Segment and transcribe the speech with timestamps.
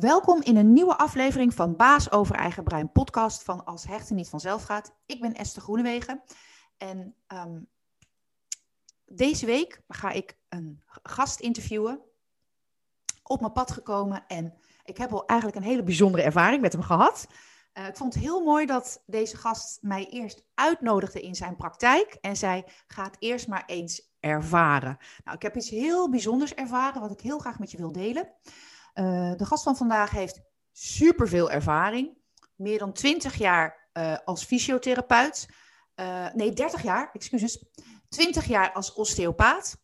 [0.00, 4.28] Welkom in een nieuwe aflevering van Baas over eigen brein podcast van Als Hechten niet
[4.28, 4.94] vanzelf gaat.
[5.06, 6.22] Ik ben Esther Groenewegen
[6.76, 7.60] en ehm,
[9.06, 12.00] deze week ga ik een gast interviewen.
[13.22, 16.82] Op mijn pad gekomen en ik heb al eigenlijk een hele bijzondere ervaring met hem
[16.82, 17.26] gehad.
[17.74, 22.18] Uh, ik vond het heel mooi dat deze gast mij eerst uitnodigde in zijn praktijk
[22.20, 24.98] en zei: ga het eerst maar eens ervaren.
[25.24, 28.32] Nou, ik heb iets heel bijzonders ervaren wat ik heel graag met je wil delen.
[28.98, 30.40] Uh, de gast van vandaag heeft
[30.72, 32.16] superveel ervaring.
[32.54, 35.48] Meer dan 20 jaar uh, als fysiotherapeut.
[35.96, 37.64] Uh, nee, 30 jaar, excuses.
[38.08, 39.76] 20 jaar als osteopaat.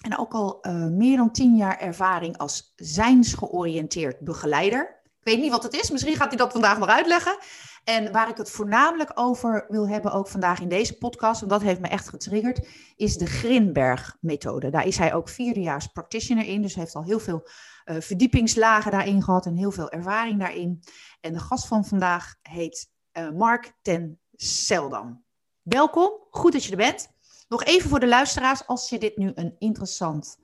[0.00, 0.58] En ook al
[0.90, 5.00] meer dan 10 jaar ervaring als zijnsgeoriënteerd begeleider.
[5.02, 7.38] Ik weet niet wat het is, misschien gaat hij dat vandaag nog uitleggen.
[7.84, 11.62] En waar ik het voornamelijk over wil hebben, ook vandaag in deze podcast, en dat
[11.62, 14.70] heeft me echt getriggerd, is de Grinberg-methode.
[14.70, 17.48] Daar is hij ook vierdejaars practitioner in, dus heeft al heel veel
[17.84, 20.82] uh, verdiepingslagen daarin gehad en heel veel ervaring daarin.
[21.20, 25.24] En de gast van vandaag heet uh, Mark ten Seldam.
[25.62, 27.08] Welkom, goed dat je er bent.
[27.48, 30.38] Nog even voor de luisteraars, als je dit nu een interessant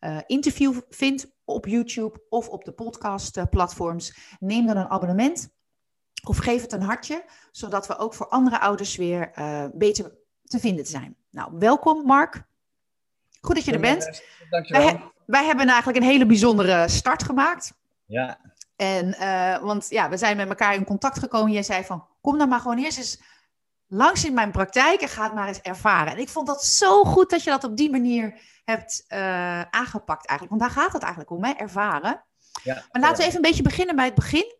[0.00, 5.54] uh, interview vindt op YouTube of op de podcastplatforms, neem dan een abonnement
[6.24, 9.30] of geef het een hartje, zodat we ook voor andere ouders weer
[9.74, 10.12] beter
[10.44, 11.16] te vinden zijn.
[11.30, 12.42] Nou, welkom Mark.
[13.40, 14.22] Goed dat je er bent.
[14.50, 17.72] Dankjewel wij hebben eigenlijk een hele bijzondere start gemaakt.
[18.04, 18.38] Ja.
[18.76, 21.52] En, uh, want ja, we zijn met elkaar in contact gekomen.
[21.52, 23.20] Jij zei van, kom dan maar gewoon eerst eens
[23.86, 26.12] langs in mijn praktijk en ga het maar eens ervaren.
[26.12, 30.26] En ik vond dat zo goed dat je dat op die manier hebt uh, aangepakt
[30.26, 30.60] eigenlijk.
[30.60, 31.50] Want daar gaat het eigenlijk om, hè?
[31.50, 32.24] ervaren.
[32.62, 34.54] Ja, maar laten we even een beetje beginnen bij het begin.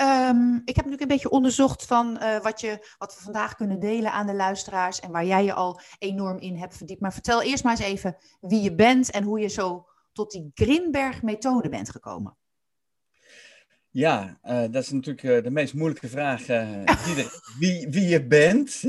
[0.00, 3.80] Um, ik heb natuurlijk een beetje onderzocht van uh, wat, je, wat we vandaag kunnen
[3.80, 7.00] delen aan de luisteraars en waar jij je al enorm in hebt verdiept.
[7.00, 10.50] Maar vertel eerst maar eens even wie je bent en hoe je zo tot die
[10.54, 12.36] Grinberg-methode bent gekomen.
[13.90, 16.46] Ja, uh, dat is natuurlijk uh, de meest moeilijke vraag.
[17.58, 18.82] Wie, wie je bent.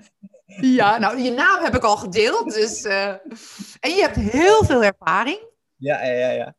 [0.78, 2.54] ja, nou, je naam heb ik al gedeeld.
[2.54, 5.40] Dus, en je hebt heel veel ervaring.
[5.76, 6.54] Ja, ja, ja.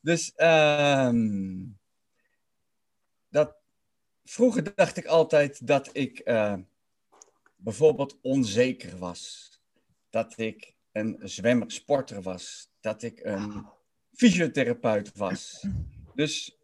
[0.00, 0.32] Dus.
[0.36, 1.77] Um dat,
[4.28, 6.54] vroeger dacht ik altijd dat ik uh,
[7.56, 9.50] bijvoorbeeld onzeker was.
[10.10, 12.70] Dat ik een zwemmer, sporter was.
[12.80, 13.66] Dat ik een
[14.12, 15.66] fysiotherapeut was.
[16.14, 16.58] Dus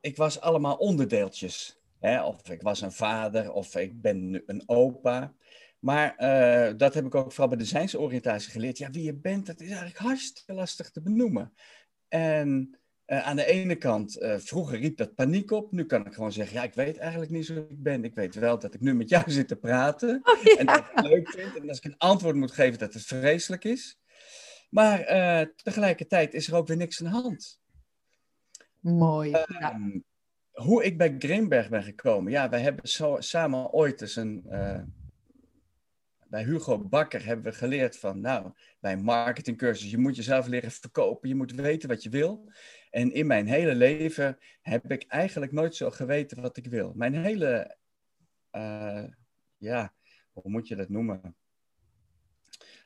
[0.00, 1.80] ik was allemaal onderdeeltjes.
[2.00, 2.24] Hè?
[2.24, 5.34] Of ik was een vader, of ik ben een opa.
[5.78, 8.78] Maar uh, dat heb ik ook vooral bij de zijnsoriëntatie geleerd.
[8.78, 11.54] Ja, wie je bent, dat is eigenlijk hartstikke lastig te benoemen.
[12.08, 15.72] En uh, aan de ene kant, uh, vroeger riep dat paniek op.
[15.72, 18.04] Nu kan ik gewoon zeggen, ja, ik weet eigenlijk niet zo wie ik ben.
[18.04, 20.20] Ik weet wel dat ik nu met jou zit te praten.
[20.22, 20.56] Oh, ja.
[20.56, 21.56] En dat ik het leuk vind.
[21.56, 23.98] En als ik een antwoord moet geven, dat het vreselijk is.
[24.70, 27.60] Maar uh, tegelijkertijd is er ook weer niks aan de hand.
[28.80, 29.30] Mooi.
[29.30, 29.46] Ja.
[29.46, 29.98] Ehm,
[30.52, 32.32] hoe ik bij Grimberg ben gekomen.
[32.32, 34.44] Ja, wij hebben zo, samen ooit eens een
[36.34, 40.70] bij Hugo Bakker hebben we geleerd van, nou, bij een marketingcursus, je moet jezelf leren
[40.70, 42.50] verkopen, je moet weten wat je wil.
[42.94, 46.92] En in mijn hele leven heb ik eigenlijk nooit zo geweten wat ik wil.
[46.94, 47.76] Mijn hele,
[48.52, 49.04] uh,
[49.56, 49.92] ja,
[50.32, 51.36] hoe moet je dat noemen?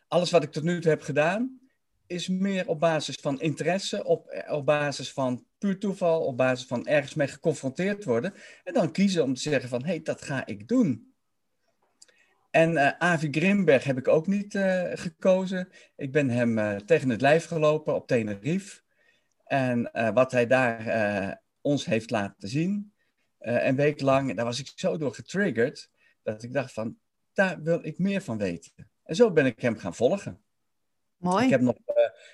[0.08, 1.60] Alles wat ik tot nu toe heb gedaan,
[2.06, 6.86] is meer op basis van interesse, op, op basis van puur toeval, op basis van
[6.86, 8.34] ergens mee geconfronteerd worden.
[8.64, 11.14] En dan kiezen om te zeggen van, hé, hey, dat ga ik doen.
[12.50, 15.68] En uh, Avi Grimberg heb ik ook niet uh, gekozen.
[15.96, 18.86] Ik ben hem tegen het lijf gelopen op Tenerife.
[19.48, 22.92] En wat hij daar ons heeft laten zien,
[23.38, 25.90] een week lang, daar was ik zo door getriggerd,
[26.22, 26.96] dat ik dacht van,
[27.32, 28.72] daar wil ik meer van weten.
[29.02, 30.40] En zo ben ik hem gaan volgen.
[31.16, 31.44] Mooi.
[31.44, 31.76] Ik heb nog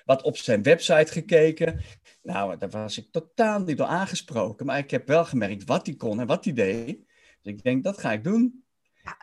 [0.05, 1.81] wat op zijn website gekeken.
[2.21, 5.95] Nou, daar was ik totaal niet door aangesproken, maar ik heb wel gemerkt wat hij
[5.95, 6.97] kon en wat hij deed.
[7.41, 8.63] Dus ik denk, dat ga ik doen.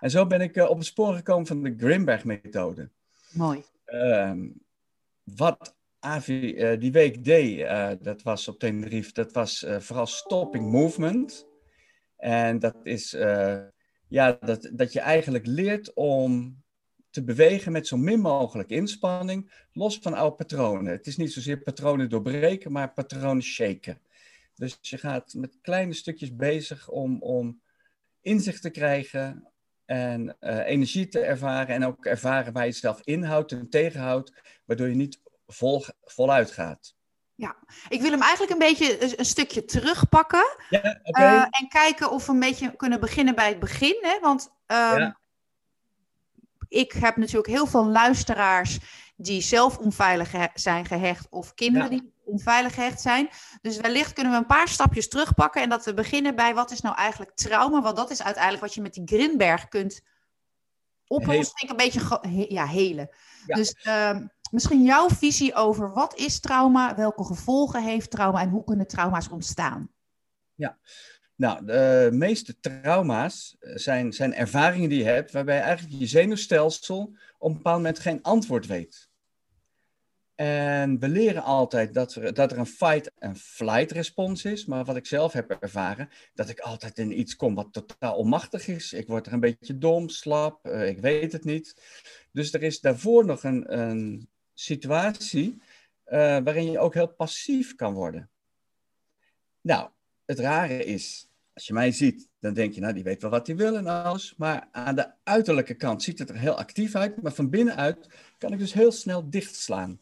[0.01, 2.91] En zo ben ik uh, op het spoor gekomen van de Grimberg-methode.
[3.33, 3.65] Mooi.
[3.87, 4.33] Uh,
[5.23, 10.71] wat Avi uh, die week deed, uh, dat was op Tenerife, dat was vooral stopping
[10.71, 11.47] movement.
[12.17, 13.11] En dat is
[14.09, 16.63] ja, dat, dat je eigenlijk leert om
[17.11, 20.93] te bewegen met zo min mogelijk inspanning, los van oude patronen.
[20.93, 24.01] Het is niet zozeer patronen doorbreken, maar patronen shaken.
[24.55, 27.61] Dus je gaat met kleine stukjes bezig om, om
[28.21, 29.53] inzicht te krijgen,
[29.85, 34.33] en energie te ervaren en ook ervaren waar je jezelf inhoudt en tegenhoudt,
[34.65, 35.21] waardoor je niet
[35.53, 36.95] vol, voluit gaat.
[37.35, 37.57] Ja,
[37.89, 40.57] ik wil hem eigenlijk een beetje een stukje terugpakken.
[40.69, 41.37] Ja, okay.
[41.37, 43.99] uh, en kijken of we een beetje kunnen beginnen bij het begin.
[44.01, 44.19] Hè?
[44.21, 45.19] Want um, ja.
[46.69, 48.79] ik heb natuurlijk heel veel luisteraars
[49.17, 51.99] die zelf onveilig zijn gehecht of kinderen ja.
[51.99, 53.29] die onveilig gehecht zijn.
[53.61, 56.81] Dus wellicht kunnen we een paar stapjes terugpakken en dat we beginnen bij wat is
[56.81, 57.83] nou eigenlijk trauma?
[57.83, 60.03] Want dat is uiteindelijk wat je met die Grinberg kunt
[61.07, 61.55] oplossen.
[61.63, 63.11] Ik een beetje ja, helen.
[63.47, 68.65] Dus ehm, misschien jouw visie over wat is trauma, welke gevolgen heeft trauma en hoe
[68.65, 69.91] kunnen trauma's ontstaan?
[70.55, 70.79] Ja,
[71.37, 77.49] nou, de meeste trauma's zijn, zijn ervaringen die je hebt waarbij eigenlijk je zenuwstelsel op
[77.49, 79.11] een bepaald moment geen antwoord weet.
[80.35, 84.65] En we leren altijd dat er, dat er een fight- en flight-respons is.
[84.65, 88.69] Maar wat ik zelf heb ervaren, dat ik altijd in iets kom wat totaal onmachtig
[88.69, 88.93] is.
[88.93, 91.83] Ik word er een beetje dom, slap, uh, ik weet het niet.
[92.33, 94.29] Dus er is daarvoor nog een, een
[94.63, 95.63] situatie
[96.07, 98.31] uh, waarin je ook heel passief kan worden.
[99.61, 99.89] Nou,
[100.25, 103.47] het rare is, als je mij ziet, dan denk je, nou, die weet wel wat
[103.47, 104.35] hij wil en alles.
[104.37, 107.23] Maar aan de uiterlijke kant ziet het er heel actief uit.
[107.23, 108.07] Maar van binnenuit
[108.39, 110.01] kan ik dus heel snel dichtslaan.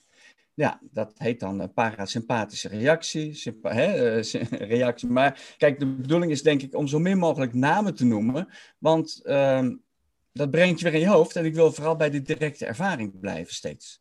[0.54, 4.42] Ja, dat heet dan een parasympathische reactie, hè, eh,
[4.76, 5.08] reactie.
[5.08, 8.48] Maar kijk, de bedoeling is denk ik om zo min mogelijk namen te noemen.
[8.78, 9.68] Want uh,
[10.32, 11.36] dat brengt je weer in je hoofd.
[11.36, 14.00] En ik wil vooral bij de directe ervaring blijven steeds.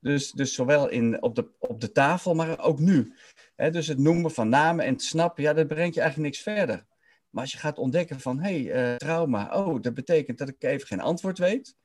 [0.00, 3.14] Dus, dus zowel in, op, de, op de tafel, maar ook nu.
[3.56, 6.86] dus het noemen van namen en het snappen, ja, dat brengt je eigenlijk niks verder.
[7.30, 10.62] Maar als je gaat ontdekken van, hé, hey, uh, trauma, oh, dat betekent dat ik
[10.62, 11.76] even geen antwoord weet.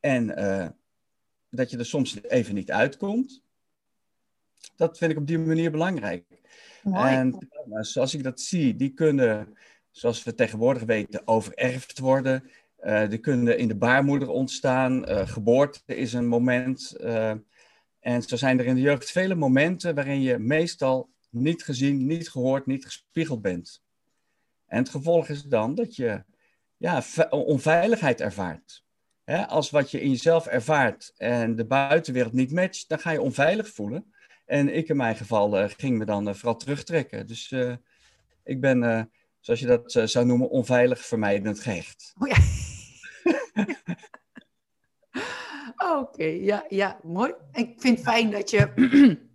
[0.00, 0.68] En uh,
[1.50, 3.42] dat je er soms even niet uitkomt.
[4.76, 6.24] Dat vind ik op die manier belangrijk.
[6.82, 7.14] Mooi.
[7.14, 7.48] En
[7.80, 9.56] zoals ik dat zie, die kunnen,
[9.90, 12.50] zoals we tegenwoordig weten, overerfd worden.
[12.84, 15.06] Uh, die kunnen in de baarmoeder ontstaan.
[15.28, 16.96] geboorte is een moment.
[18.00, 22.30] En zo zijn er in de jeugd vele momenten waarin je meestal niet gezien, niet
[22.30, 23.82] gehoord, niet gespiegeld bent.
[24.66, 26.24] En het gevolg is dan dat je
[26.76, 28.84] ja, onveiligheid ervaart.
[29.46, 33.68] als wat je in jezelf ervaart en de buitenwereld niet matcht, dan ga je onveilig
[33.68, 34.12] voelen.
[34.44, 37.26] En ik in mijn geval uh, ging me dan uh, vooral terugtrekken.
[37.26, 37.74] Dus uh,
[38.44, 39.10] ik ben,
[39.40, 42.14] zoals je dat zou noemen, onveilig vermijdend gehecht.
[42.18, 42.36] Oh ja.
[45.96, 47.34] Oké, ja, ja, mooi.
[47.52, 48.72] Ik vind het fijn dat je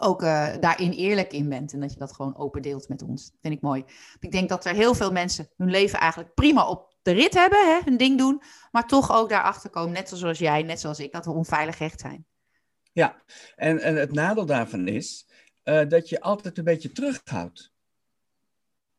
[0.00, 3.32] ook uh, daarin eerlijk in bent en dat je dat gewoon open deelt met ons.
[3.40, 3.84] vind ik mooi.
[4.20, 7.58] Ik denk dat er heel veel mensen hun leven eigenlijk prima op de rit hebben,
[7.58, 11.12] hè, hun ding doen, maar toch ook daarachter komen, net zoals jij, net zoals ik,
[11.12, 12.26] dat we onveilig recht zijn.
[12.92, 13.22] Ja,
[13.56, 15.28] en, en het nadeel daarvan is
[15.64, 17.72] uh, dat je altijd een beetje terughoudt.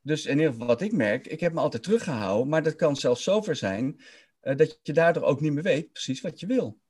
[0.01, 2.95] Dus in ieder geval wat ik merk, ik heb me altijd teruggehouden, maar dat kan
[2.95, 4.01] zelfs zover zijn
[4.43, 6.80] uh, dat je daardoor ook niet meer weet precies wat je wil.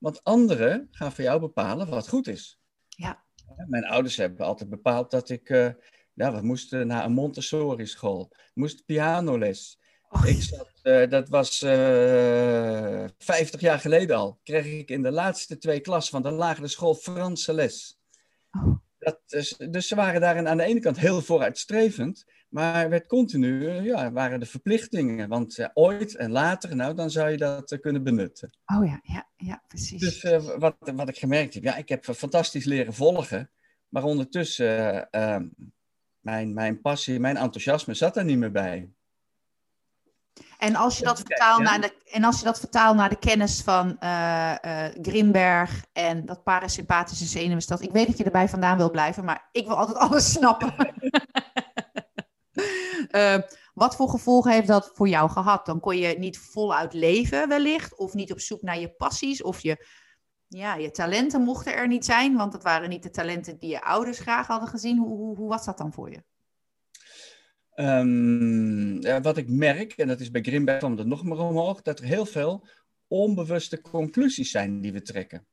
[0.00, 2.60] Want anderen gaan voor jou bepalen wat goed is.
[2.88, 3.24] Ja.
[3.66, 5.70] Mijn ouders hebben altijd bepaald dat ik, uh,
[6.14, 9.78] ja, we moesten naar een Montessori school, moest pianoles.
[10.08, 10.26] Oh.
[10.26, 15.10] Ik zat, uh, dat was uh, eh, 50 jaar geleden al, kreeg ik in de
[15.10, 17.98] laatste twee klassen van de lagere school Franse les.
[18.50, 18.78] Oh.
[18.98, 23.68] Dat, dus, dus ze waren daarin aan de ene kant heel vooruitstrevend, maar werd continu,
[23.68, 25.28] eh, ja, waren de verplichtingen.
[25.28, 28.50] Want uh, ooit en later, nou, dan zou je dat uh, kunnen benutten.
[28.66, 30.00] Oh ja, ja, ja, precies.
[30.00, 33.50] Dus wat, wat ik gemerkt heb, ja, ik heb fantastisch leren volgen.
[33.88, 35.46] Maar ondertussen, ehm,
[36.20, 38.90] mijn, mijn passie, mijn enthousiasme zat er niet meer bij.
[40.58, 43.62] En als je dat vertaalt naar de, en als je dat vertaalt naar de kennis
[43.62, 47.86] van uh, uh, Grimberg en dat parasympathische zenuwstelsel.
[47.86, 50.74] Ik weet dat je erbij vandaan wil blijven, maar ik wil altijd alles snappen.
[53.10, 53.38] uh,
[53.74, 55.66] wat voor gevolgen heeft dat voor jou gehad?
[55.66, 59.60] Dan kon je niet voluit leven wellicht, of niet op zoek naar je passies, of
[59.60, 59.86] je,
[60.48, 63.82] ja, je talenten mochten er niet zijn, want het waren niet de talenten die je
[63.82, 64.98] ouders graag hadden gezien.
[64.98, 66.22] Hoe, hoe, was dat dan voor je?
[69.00, 72.04] Ja, wat ik merk, en dat is bij Grimberg er nog maar omhoog, dat er
[72.04, 72.66] heel veel
[73.08, 75.46] onbewuste conclusies zijn die we trekken.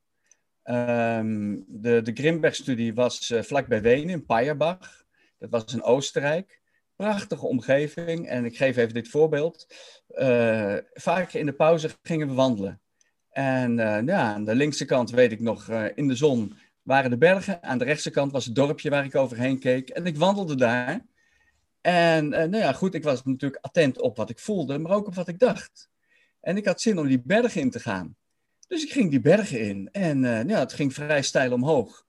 [0.64, 5.06] Um, de de Grimberg-studie was uh, vlakbij Wenen, in Payerbach.
[5.38, 6.62] Dat was in Oostenrijk.
[6.98, 8.28] Prachtige omgeving.
[8.28, 9.68] En ik geef even dit voorbeeld.
[10.10, 12.82] Uh, vaak in de pauze gingen we wandelen.
[13.30, 17.18] En uh, ja, aan de linkse kant weet ik nog, in de zon waren de
[17.18, 17.64] bergen.
[17.64, 19.90] Aan de rechtse kant was het dorpje waar ik overheen keek.
[19.90, 21.06] En ik wandelde daar.
[21.82, 25.16] En nou ja, goed, ik was natuurlijk attent op wat ik voelde, maar ook op
[25.16, 25.90] wat ik dacht.
[26.42, 28.16] En ik had zin om die bergen in te gaan.
[28.68, 32.06] Dus ik ging die bergen in en ja, het ging vrij steil omhoog.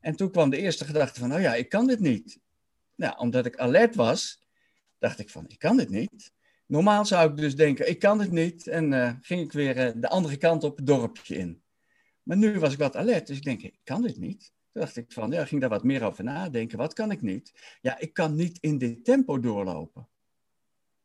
[0.00, 2.42] En toen kwam de eerste gedachte van, oh ja, ik kan dit niet.
[2.94, 4.42] Nou, omdat ik alert was,
[4.98, 6.32] dacht ik van, ik kan dit niet.
[6.66, 8.66] Normaal zou ik dus denken, ik kan dit niet.
[8.66, 11.62] En uh, ging ik weer de andere kant op het dorpje in.
[12.22, 14.52] Maar nu was ik wat alert, dus ik denk, ik kan dit niet.
[14.72, 16.78] Toen dacht ik van, ja, ging daar wat meer over nadenken.
[16.78, 17.52] Wat kan ik niet?
[17.80, 20.08] Ja, ik kan niet in dit tempo doorlopen.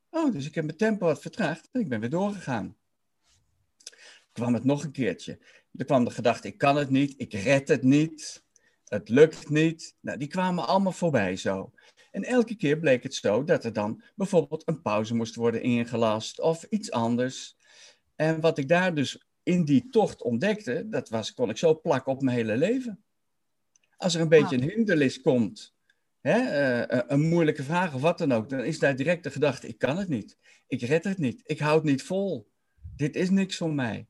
[0.09, 2.77] Oh, dus ik heb mijn tempo wat vertraagd en ik ben weer doorgegaan.
[4.31, 5.39] Kwam het nog een keertje.
[5.75, 8.43] Er kwam de gedachte, ik kan het niet, ik red het niet.
[8.85, 9.95] het lukt niet.
[9.99, 11.71] Nou, die kwamen allemaal voorbij zo.
[12.11, 16.39] En elke keer bleek het zo dat er dan bijvoorbeeld een pauze moest worden ingelast
[16.39, 17.57] of iets anders.
[18.15, 22.11] En wat ik daar dus in die tocht ontdekte, dat was, kon ik zo plakken
[22.11, 23.03] op mijn hele leven.
[23.97, 25.75] Als er een beetje een hindernis komt,
[26.21, 26.37] hè,
[26.91, 29.77] uh, een moeilijke vraag of wat dan ook, dan is daar direct de gedachte, ik
[29.77, 30.37] kan het niet.
[30.67, 31.41] Ik red het niet.
[31.45, 32.51] Ik houd niet vol.
[32.95, 34.07] Dit is niks voor mij.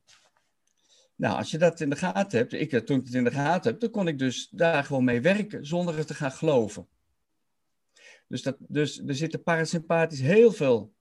[1.16, 3.72] Nou, als je dat in de gaten hebt, ik, toen ik het in de gaten
[3.72, 6.88] heb, dan kon ik dus daar gewoon mee werken zonder het te gaan geloven.
[8.30, 10.94] Dus, dat, dus er zitten parasympathisch heel veel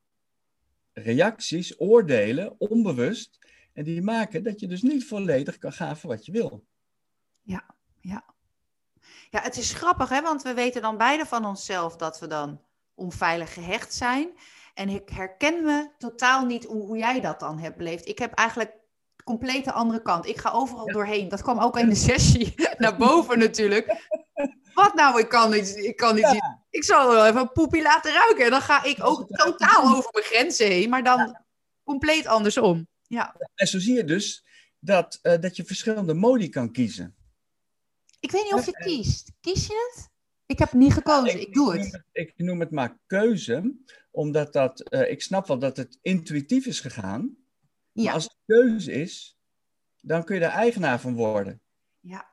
[0.93, 3.39] reacties, oordelen, onbewust.
[3.73, 6.65] En die maken dat je dus niet volledig kan gaan voor wat je wil.
[7.43, 8.25] Ja, ja.
[9.31, 10.23] Ja, het is grappig, hè?
[10.23, 12.61] want we weten dan beide van onszelf dat we dan
[12.95, 14.29] onveilig gehecht zijn.
[14.75, 18.09] En ik herken me totaal niet hoe, hoe jij dat dan hebt beleefd.
[18.09, 18.73] Ik heb eigenlijk
[19.29, 20.27] complete andere kant.
[20.27, 21.29] Ik ga overal doorheen.
[21.29, 23.87] Dat kwam ook in de sessie naar boven natuurlijk.
[24.75, 26.59] Wat nou, ik kan niet, ik kan niet zien.
[26.71, 28.45] Ik zal wel even een poepie laten ruiken.
[28.45, 31.45] En dan ga ik ook totaal over mijn grenzen heen, maar dan
[31.85, 32.89] compleet andersom.
[33.03, 33.37] Ja.
[33.55, 34.45] En zo zie je dus
[34.79, 37.17] dat, uh, dat je verschillende modi kan kiezen.
[38.21, 39.33] Ik weet niet of je kiest.
[39.41, 40.09] Kies je het?
[40.47, 42.03] Ik heb niet gekozen, ik, doe het.
[42.13, 43.75] Ik noem het maar keuze,
[44.11, 47.37] omdat dat, uh, ik snap wel dat het intuïtief is gegaan.
[48.05, 49.39] Maar als het keuze is,
[50.01, 51.61] dan kun je er eigenaar van worden.
[52.01, 52.29] Ja.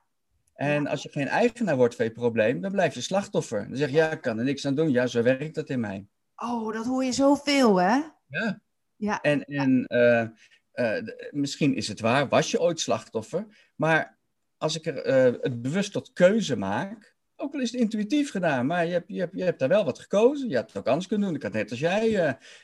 [0.53, 3.67] En als je geen eigenaar wordt van je probleem, dan blijf je slachtoffer.
[3.67, 4.91] Dan zeg je, ja, ik kan er niks aan doen.
[4.91, 6.07] Ja, zo werkt dat in mij.
[6.35, 8.01] Oh, dat hoor je zoveel, hè?
[8.27, 8.61] Ja.
[8.95, 9.21] ja.
[9.21, 10.27] En, en uh,
[10.73, 13.71] uh, misschien is het waar, was je ooit slachtoffer.
[13.75, 14.19] Maar
[14.57, 18.65] als ik er, uh, het bewust tot keuze maak, ook al is het intuïtief gedaan,
[18.65, 20.49] maar je hebt, je, hebt, je hebt daar wel wat gekozen.
[20.49, 21.37] Je had het ook anders kunnen doen.
[21.37, 22.15] Ik had net als jij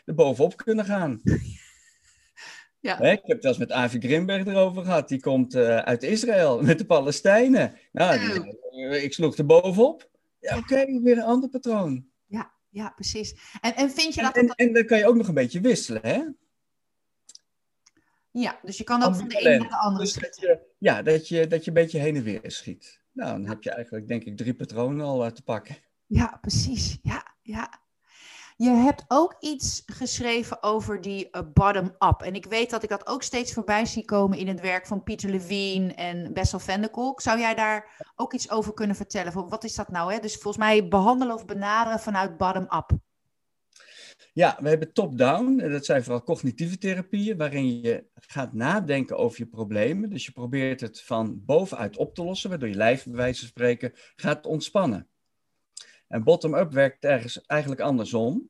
[0.05, 1.21] er bovenop kunnen gaan.
[2.81, 2.99] Ja.
[2.99, 5.07] ik heb het wel eens met Avi Grimberg erover gehad.
[5.07, 7.77] Die komt uh, uit Israël met de Palestijnen.
[7.91, 10.09] Nou, die, uh, ik sloeg er bovenop.
[10.39, 12.05] Ja, oké, okay, weer een ander patroon.
[12.25, 13.35] Ja, ja precies.
[13.61, 14.35] En, en vind je dat...
[14.35, 16.23] En, en, dan kan je ook nog een beetje wisselen, hè?
[18.31, 21.01] Ja, dus je kan ook van de ene naar de andere dus dat je, Ja,
[21.01, 23.01] dat je, dat je een beetje heen en weer schiet.
[23.11, 25.77] Nou, dan heb je eigenlijk, denk ik, drie patronen al te pakken.
[26.05, 26.97] Ja, precies.
[27.01, 27.81] Ja, ja.
[28.61, 32.21] Je hebt ook iets geschreven over die uh, bottom-up.
[32.21, 35.03] En ik weet dat ik dat ook steeds voorbij zie komen in het werk van
[35.03, 37.21] Pieter Levine en Bessel van der Kolk.
[37.21, 39.49] Zou jij daar ook iets over kunnen vertellen?
[39.49, 40.13] Wat is dat nou?
[40.13, 40.19] Hè?
[40.19, 42.89] Dus volgens mij behandelen of benaderen vanuit bottom-up.
[44.33, 45.57] Ja, we hebben top-down.
[45.69, 50.09] Dat zijn vooral cognitieve therapieën, waarin je gaat nadenken over je problemen.
[50.09, 53.49] Dus je probeert het van bovenuit op te lossen, waardoor je lijf, bij wijze van
[53.49, 55.05] spreken, gaat ontspannen.
[56.11, 58.49] En bottom-up werkt ergens eigenlijk andersom.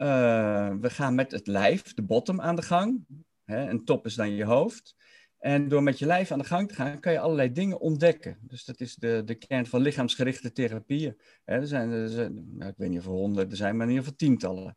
[0.00, 3.06] Uh, we gaan met het lijf, de bottom, aan de gang.
[3.44, 4.96] Hè, en top is dan je hoofd.
[5.38, 8.38] En door met je lijf aan de gang te gaan, kan je allerlei dingen ontdekken.
[8.40, 11.20] Dus dat is de, de kern van lichaamsgerichte therapieën.
[11.44, 13.92] Hè, er zijn, er zijn nou, ik weet niet of er honderden zijn, maar in
[13.92, 14.76] ieder geval tientallen.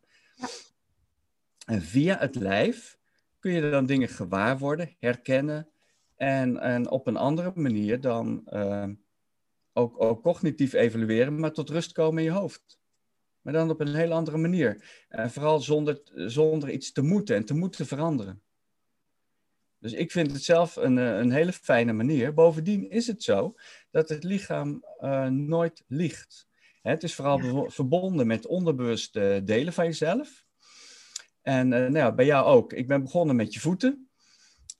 [1.66, 2.98] En via het lijf
[3.38, 5.68] kun je dan dingen gewaar worden, herkennen.
[6.16, 8.88] En, en op een andere manier dan uh,
[9.72, 12.82] ook, ook cognitief evalueren, maar tot rust komen in je hoofd.
[13.44, 15.04] Maar dan op een hele andere manier.
[15.08, 18.42] En vooral zonder, zonder iets te moeten en te moeten veranderen.
[19.78, 22.34] Dus ik vind het zelf een, eh, een hele fijne manier.
[22.34, 23.54] Bovendien is het zo
[23.90, 26.46] dat het lichaam uh, nooit liegt.
[26.82, 30.44] het is vooral verbonden met onderbewuste delen van jezelf.
[31.42, 32.72] En uh, nou ja, bij jou ook.
[32.72, 34.08] Ik ben begonnen met je voeten.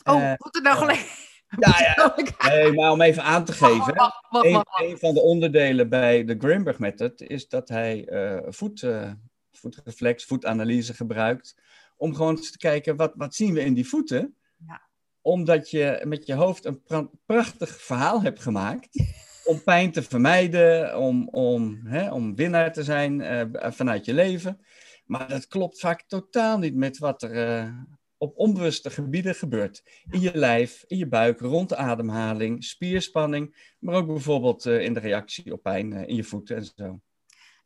[0.04, 1.23] Oh, voeten nou gelijk.
[1.58, 2.14] Ja, ja.
[2.48, 4.12] Nee, maar om even aan te geven.
[4.30, 9.10] een, van de onderdelen bij de Grimberg Method is dat hij uh, voet, uh,
[9.52, 11.54] voetreflex, voetanalyse gebruikt.
[11.96, 14.36] Om gewoon te kijken, wat, wat zien we in die voeten?
[14.66, 14.82] Ja.
[15.20, 18.88] Omdat je met je hoofd een pra prachtig verhaal hebt gemaakt.
[19.44, 24.64] om pijn te vermijden, om, om, hè, om winnaar te zijn uh, vanuit je leven.
[25.04, 27.86] Maar dat klopt vaak totaal niet met wat er
[28.24, 29.82] op onbewuste gebieden gebeurt.
[30.10, 34.94] In je lijf, in je buik, rond de ademhaling, spierspanning, maar ook bijvoorbeeld uh, in
[34.94, 37.00] de reactie op pijn uh, in je voeten en zo.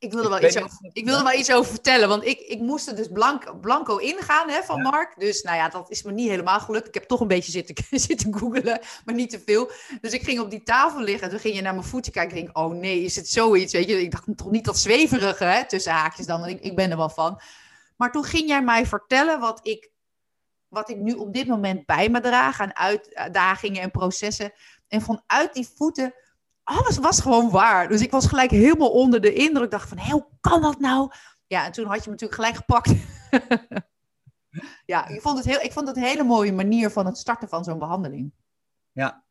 [0.00, 2.88] Ik wilde, wel, iets over, ik wilde wel iets over vertellen, want ik, ik moest
[2.88, 5.14] er dus blank, blanco ingaan hè, van Mark.
[5.18, 6.88] Dus nou ja, dat is me niet helemaal gelukt.
[6.88, 7.74] Ik heb toch een beetje zitten,
[8.08, 9.70] zitten googelen, maar niet te veel.
[10.00, 12.36] Dus ik ging op die tafel liggen en toen ging je naar mijn voeten kijken.
[12.36, 13.72] Ik denk, oh nee, is het zoiets?
[13.72, 16.76] Weet je, ik dacht toch niet dat zweverige, hè, tussen haakjes dan, want ik, ik
[16.76, 17.40] ben er wel van.
[17.96, 19.90] Maar toen ging jij mij vertellen wat ik
[20.68, 24.52] wat ik nu op dit moment bij me draag aan uitdagingen en processen.
[24.88, 26.14] En vanuit die voeten,
[26.62, 27.88] alles was gewoon waar.
[27.88, 29.70] Dus ik was gelijk helemaal onder de indruk.
[29.70, 31.10] Dacht van, hoe kan dat nou?
[31.46, 32.94] Ja, en toen had je me natuurlijk gelijk gepakt.
[34.92, 37.48] ja, ik vond, het heel, ik vond het een hele mooie manier van het starten
[37.48, 38.32] van zo'n behandeling.
[38.92, 39.26] Ja.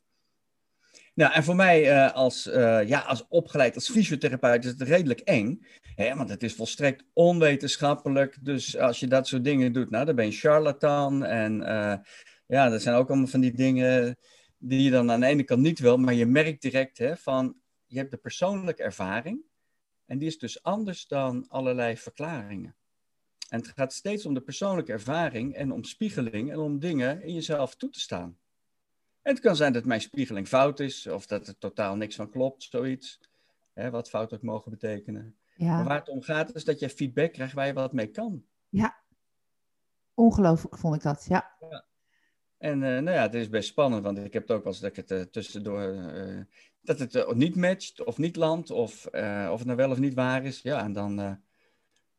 [1.17, 5.19] Nou, en voor mij uh, als, uh, ja, als opgeleid als fysiotherapeut is het redelijk
[5.19, 5.65] eng.
[5.95, 8.37] Hè, want het is volstrekt onwetenschappelijk.
[8.41, 11.25] Dus als je dat soort dingen doet, nou, dan ben je charlatan.
[11.25, 11.95] En uh,
[12.47, 14.17] ja, dat zijn ook allemaal van die dingen
[14.57, 15.97] die je dan aan de ene kant niet wil.
[15.97, 17.55] Maar je merkt direct hè, van,
[17.85, 19.41] je hebt de persoonlijke ervaring.
[20.05, 22.75] En die is dus anders dan allerlei verklaringen.
[23.49, 27.33] En het gaat steeds om de persoonlijke ervaring en om spiegeling en om dingen in
[27.33, 28.37] jezelf toe te staan.
[29.27, 32.63] Het kan zijn dat mijn spiegeling fout is, of dat er totaal niks van klopt,
[32.63, 33.19] zoiets.
[33.73, 35.37] Hè, wat fout ook mogen betekenen.
[35.55, 35.75] Ja.
[35.75, 38.43] Maar waar het om gaat is dat je feedback krijgt waar je wat mee kan.
[38.69, 38.97] Ja,
[40.13, 41.55] ongelooflijk vond ik dat, ja.
[41.69, 41.85] ja.
[42.57, 44.89] En uh, nou ja, het is best spannend, want ik heb het ook als dat
[44.89, 46.41] ik het uh, tussendoor, uh,
[46.81, 49.05] dat het niet matcht of niet landt, of,
[49.51, 50.61] of het nou wel of niet waar is.
[50.61, 51.41] Ja, en dan,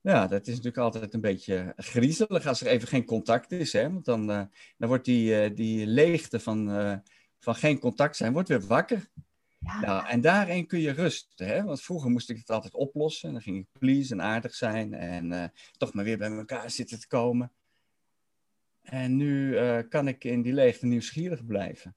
[0.08, 3.72] ja, dat is natuurlijk altijd een beetje griezelig als er even geen contact is.
[3.72, 3.92] Hè?
[3.92, 4.42] Want dan, uh,
[4.76, 6.96] dan wordt die, uh, die leegte van, uh,
[7.38, 9.10] van geen contact zijn, wordt weer wakker.
[9.58, 9.80] Ja.
[9.80, 11.46] Nou, en daarin kun je rusten.
[11.46, 11.62] Hè?
[11.62, 13.32] Want vroeger moest ik het altijd oplossen.
[13.32, 14.94] Dan ging ik please en aardig zijn.
[14.94, 17.52] En toch maar weer bij elkaar zitten te komen.
[18.82, 19.56] En nu
[19.88, 21.96] kan ik in die leegte nieuwsgierig blijven.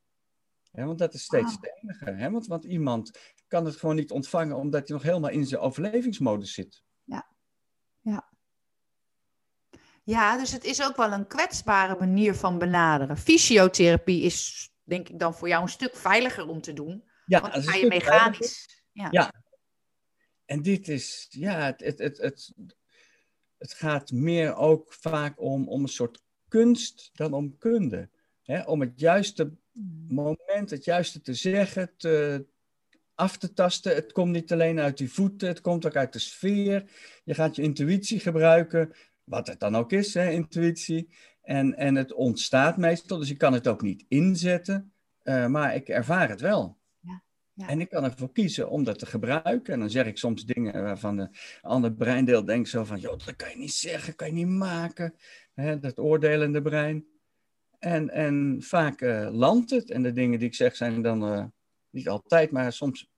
[0.71, 1.61] Ja, want dat is steeds wow.
[1.61, 2.11] het enige.
[2.11, 2.31] Hè?
[2.31, 6.53] Want, want iemand kan het gewoon niet ontvangen omdat hij nog helemaal in zijn overlevingsmodus
[6.53, 6.83] zit.
[8.01, 8.29] Ja.
[10.11, 13.17] Ja, dus het is ook wel een kwetsbare manier van benaderen.
[13.17, 17.03] Fysiotherapie is denk ik dan voor jou een stuk veiliger om te doen.
[17.25, 18.83] Ja, want dan ga je mechanisch.
[18.91, 19.07] Ja.
[19.11, 19.33] ja.
[20.45, 22.53] En dit is, ja, het, het, het, het,
[23.57, 28.09] het gaat meer ook vaak om, om een soort kunst dan om kunde.
[28.43, 28.61] Hè?
[28.61, 30.05] Om het juiste hmm.
[30.09, 32.45] moment, het juiste te zeggen, te,
[33.15, 33.95] af te tasten.
[33.95, 36.83] Het komt niet alleen uit die voeten, het komt ook uit de sfeer.
[37.23, 41.09] Je gaat je intuïtie gebruiken, wat het dan ook is, hè, intuïtie.
[41.41, 45.89] En, en het ontstaat meestal, dus ik kan het ook niet inzetten, uh, maar ik
[45.89, 46.77] ervaar het wel.
[46.99, 47.23] Ja,
[47.53, 47.67] ja.
[47.67, 49.73] En ik kan ervoor kiezen om dat te gebruiken.
[49.73, 51.29] En dan zeg ik soms dingen waarvan de
[51.61, 52.99] andere breindeel denkt zo van...
[52.99, 55.13] joh, dat kan je niet zeggen, kan je niet maken.
[55.53, 57.05] Hè, dat oordelende brein.
[57.79, 59.91] En, en vaak uh, landt het.
[59.91, 61.33] En de dingen die ik zeg zijn dan...
[61.33, 61.45] Uh,
[61.89, 63.09] niet altijd, maar soms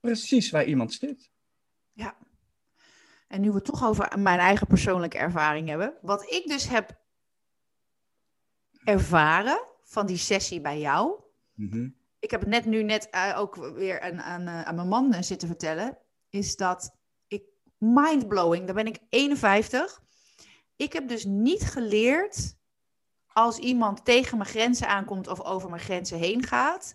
[0.00, 1.30] precies waar iemand zit.
[1.92, 2.16] Ja.
[3.32, 5.94] En nu we het toch over mijn eigen persoonlijke ervaring hebben.
[6.02, 6.98] Wat ik dus heb
[8.84, 11.20] ervaren van die sessie bij jou.
[11.54, 11.88] Mhm.
[12.18, 15.14] Ik heb het net nu net uh, ook weer aan, aan, uh, aan mijn man
[15.14, 15.98] uh, zitten vertellen.
[16.30, 17.42] Is dat ik
[17.78, 20.02] mindblowing, dan ben ik 51.
[20.76, 22.56] Ik heb dus niet geleerd
[23.26, 26.94] als iemand tegen mijn grenzen aankomt of over mijn grenzen heen gaat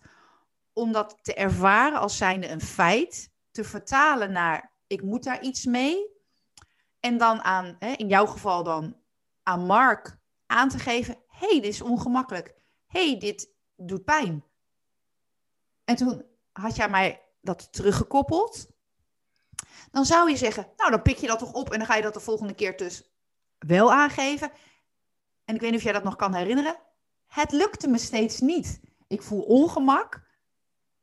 [0.73, 5.65] om dat te ervaren als zijnde een feit, te vertalen naar ik moet daar iets
[5.65, 6.15] mee.
[7.07, 8.95] En dan aan, hè, in jouw geval dan,
[9.43, 12.55] aan Mark aan te geven, hé, hey, dit is ongemakkelijk.
[12.87, 14.43] Hey, dit doet pijn.
[15.83, 18.67] En toen had jij mij dat teruggekoppeld.
[19.91, 22.01] Dan zou je zeggen, nou dan pik je dat toch op en dan ga je
[22.01, 23.09] dat de volgende keer dus
[23.57, 24.51] wel aangeven.
[25.45, 26.77] En ik weet niet of jij dat nog kan herinneren.
[27.27, 28.79] Het lukte me steeds niet.
[29.07, 30.21] Ik voel ongemak.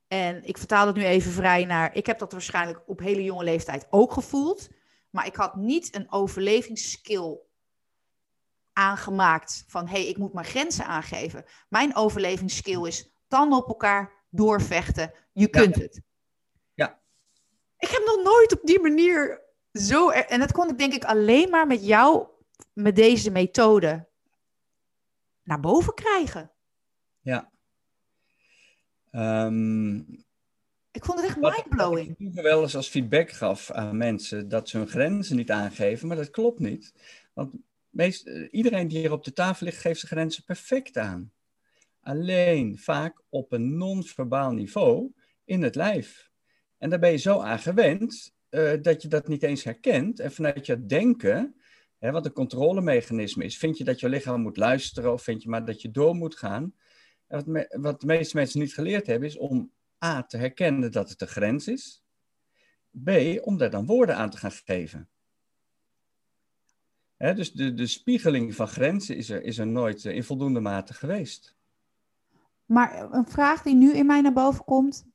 [0.09, 1.95] En ik vertaal het nu even vrij naar.
[1.95, 4.69] Ik heb dat waarschijnlijk op hele jonge leeftijd ook gevoeld.
[5.15, 7.39] Maar ik had niet een overlevingsskill
[8.73, 11.45] aangemaakt van hé, hey, ik moet mijn grenzen aangeven.
[11.69, 15.13] Mijn overlevingsskill is tanden op elkaar, doorvechten.
[15.33, 16.03] Je kunt het.
[16.75, 17.01] Ja.
[17.79, 20.11] Ik heb nog nooit op die manier zo.
[20.11, 22.29] En dat kon ik denk ik alleen maar met jou,
[22.73, 24.09] met deze methode,
[25.43, 26.51] naar boven krijgen.
[27.21, 27.51] Ja.
[29.11, 30.25] Um,
[30.95, 32.15] ik vond het echt mindblowing.
[32.19, 36.17] Ik wel eens als feedback gaf aan mensen dat ze hun grenzen niet aangeven, maar
[36.17, 36.95] dat klopt niet.
[37.33, 37.55] Want
[37.91, 41.33] meest, eh, iedereen die hier op de tafel ligt, geeft zijn grenzen perfect aan.
[42.01, 45.13] Alleen vaak op een non-verbaal niveau
[45.45, 46.31] in het lijf.
[46.79, 50.21] En daar ben je zo aan gewend uh, dat je dat niet eens herkent.
[50.21, 51.57] En vanuit je denken,
[51.99, 55.49] hè, wat een controlemechanisme is, vind je dat je lichaam moet luisteren of vind je
[55.49, 56.75] maar dat je door moet gaan
[57.27, 59.71] wat, wat de meeste mensen niet geleerd hebben, is om
[60.05, 62.03] A te herkennen dat het een grens is.
[63.05, 65.09] B, om daar dan woorden aan te gaan geven.
[67.17, 70.95] dus de, de spiegeling van grenzen is er, is er nooit eh, in voldoende mate
[70.95, 71.55] geweest.
[72.65, 75.07] Maar een vraag die nu in mij naar boven komt.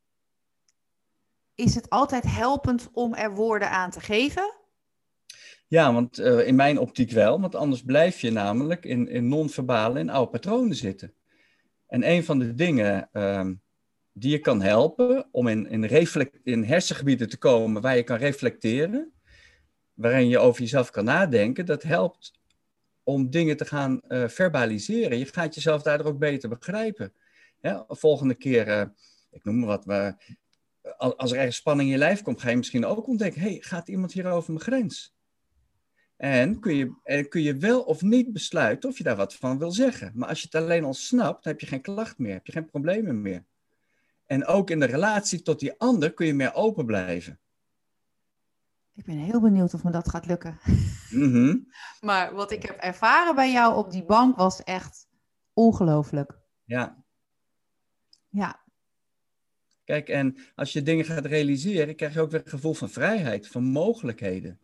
[1.56, 4.54] Is het altijd helpend om er woorden aan te geven?
[5.68, 10.00] Ja, want uh, in mijn optiek wel, want anders blijf je namelijk in, in non-verbale
[10.00, 11.14] en oude patronen zitten.
[11.88, 13.54] En een van de dingen ehm,
[14.14, 18.18] die je kan helpen om in, in, reflect, in hersengebieden te komen waar je kan
[18.18, 19.12] reflecteren,
[19.94, 22.34] waarin je over jezelf kan nadenken, dat helpt
[23.04, 25.18] om dingen te gaan uh, verbaliseren.
[25.18, 27.14] Je gaat jezelf daardoor ook beter begrijpen.
[27.88, 28.86] Volgende keer uh,
[29.32, 30.38] ik noem maar wat, maar
[30.98, 33.88] als er ergens spanning in je lijf komt, ga je misschien ook ontdekken, hey, gaat
[33.88, 35.18] iemand hier over mijn grens?
[36.18, 39.72] En kun je, kun je wel of niet besluiten of je daar wat van wil
[39.72, 40.12] zeggen.
[40.16, 42.66] Maar als je het alleen al snapt, heb je geen klacht meer, heb je geen
[42.66, 43.46] problemen meer.
[44.30, 47.40] En ook in de relatie tot die ander kun je meer open blijven.
[48.96, 50.60] Ik ben heel benieuwd of me dat gaat lukken.
[51.10, 51.58] Mhm.
[52.08, 55.08] Maar wat ik heb ervaren bij jou op die bank was echt
[55.54, 56.40] ongelooflijk.
[56.64, 57.04] Ja.
[58.30, 58.64] Ja.
[59.84, 63.48] Kijk, en als je dingen gaat realiseren, krijg je ook weer een gevoel van vrijheid,
[63.48, 64.60] van mogelijkheden.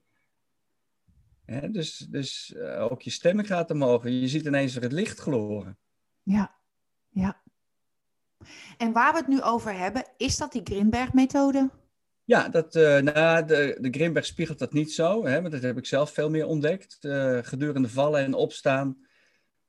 [1.71, 4.03] dus dus uh, ook je stemming gaat omhoog.
[4.03, 5.77] Je ziet ineens weer het licht gloren.
[6.23, 6.55] Ja,
[7.09, 7.43] ja.
[8.77, 11.69] En waar we het nu over hebben, is dat die Grimberg-methode?
[12.23, 15.77] Ja, dat, uh, nou, de, de Grimberg spiegelt dat niet zo, hè, maar dat heb
[15.77, 16.97] ik zelf veel meer ontdekt.
[17.01, 18.97] Uh, gedurende vallen en opstaan,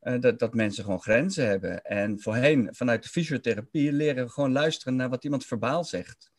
[0.02, 1.82] uh, dat, dat mensen gewoon grenzen hebben.
[1.82, 6.30] En voorheen, vanuit de fysiotherapie, leren we gewoon luisteren naar wat iemand verbaal zegt.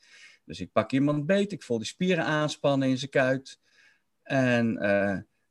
[0.45, 3.59] Dus ik pak iemand beet, ik voel die spieren aanspannen in zijn kuit.
[4.23, 4.77] En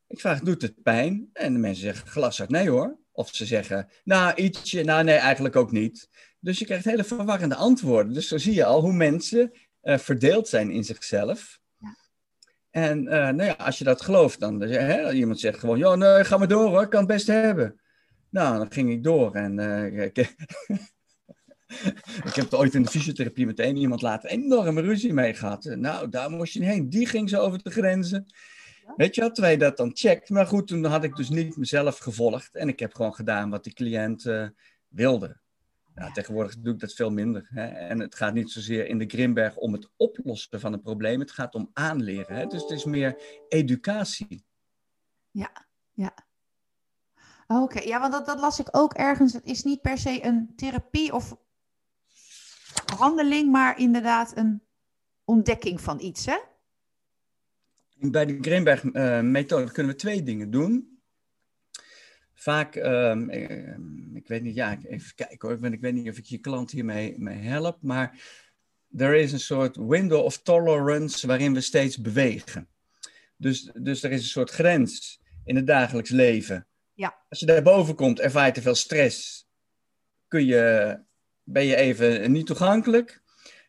[0.07, 1.29] ik vraag, doet het pijn?
[1.33, 2.97] En de mensen zeggen glashard nee hoor.
[3.11, 6.09] Of ze zeggen, nou ietsje, nou nee, eigenlijk ook niet.
[6.47, 8.13] Dus je krijgt hele verwarrende antwoorden.
[8.13, 9.51] Dus zo zie je al hoe mensen
[9.83, 11.59] uh, verdeeld zijn in zichzelf.
[11.77, 11.95] Ja.
[12.69, 16.23] En uh, nou ja, als je dat gelooft, dan hè, iemand zegt gewoon, ja, nee,
[16.23, 17.79] ga maar door hoor, ik kan het best hebben.
[18.29, 20.17] Nou, dan ging ik door en uh, ik,
[22.25, 25.63] ik heb ooit in de fysiotherapie meteen iemand laten enorme ruzie mee gehad.
[25.63, 26.89] Nou, daar moest je niet heen.
[26.89, 28.25] Die ging zo over de grenzen.
[28.85, 28.93] Ja.
[28.97, 30.29] Weet je terwijl je dat dan checkt.
[30.29, 32.55] Maar goed, toen had ik dus niet mezelf gevolgd.
[32.55, 34.25] En ik heb gewoon gedaan wat die cliënt
[34.87, 35.45] wilde.
[35.97, 37.47] Nou, tegenwoordig doe ik dat veel minder.
[37.49, 37.65] Hè?
[37.65, 41.19] En het gaat niet zozeer in de Grimberg om het oplossen van een probleem.
[41.19, 42.35] Het gaat om aanleren.
[42.35, 42.45] Hè?
[42.45, 44.45] Dus het is meer educatie.
[45.31, 46.13] Ja, ja.
[47.47, 49.33] Oké, ja, want dat, dat las ik ook ergens.
[49.33, 51.37] Het is niet per se een therapie of
[52.95, 54.61] handeling, maar inderdaad een
[55.23, 56.37] ontdekking van iets, hè?
[57.99, 60.96] Bij de Grimberg-methode uh, kunnen we twee dingen doen
[62.39, 63.29] vaak, um,
[64.15, 67.15] ik weet niet, ja, even kijken hoor, ik weet niet of ik je klant hiermee
[67.17, 68.19] mee help, maar
[68.97, 72.67] er is een soort window of tolerance waarin we steeds bewegen.
[73.37, 76.67] Dus, dus er is een soort grens in het dagelijks leven.
[76.93, 77.15] Ja.
[77.29, 79.47] Als je daarboven komt, ervaar je te veel stress,
[80.27, 80.97] kun je,
[81.43, 83.21] ben je even niet toegankelijk.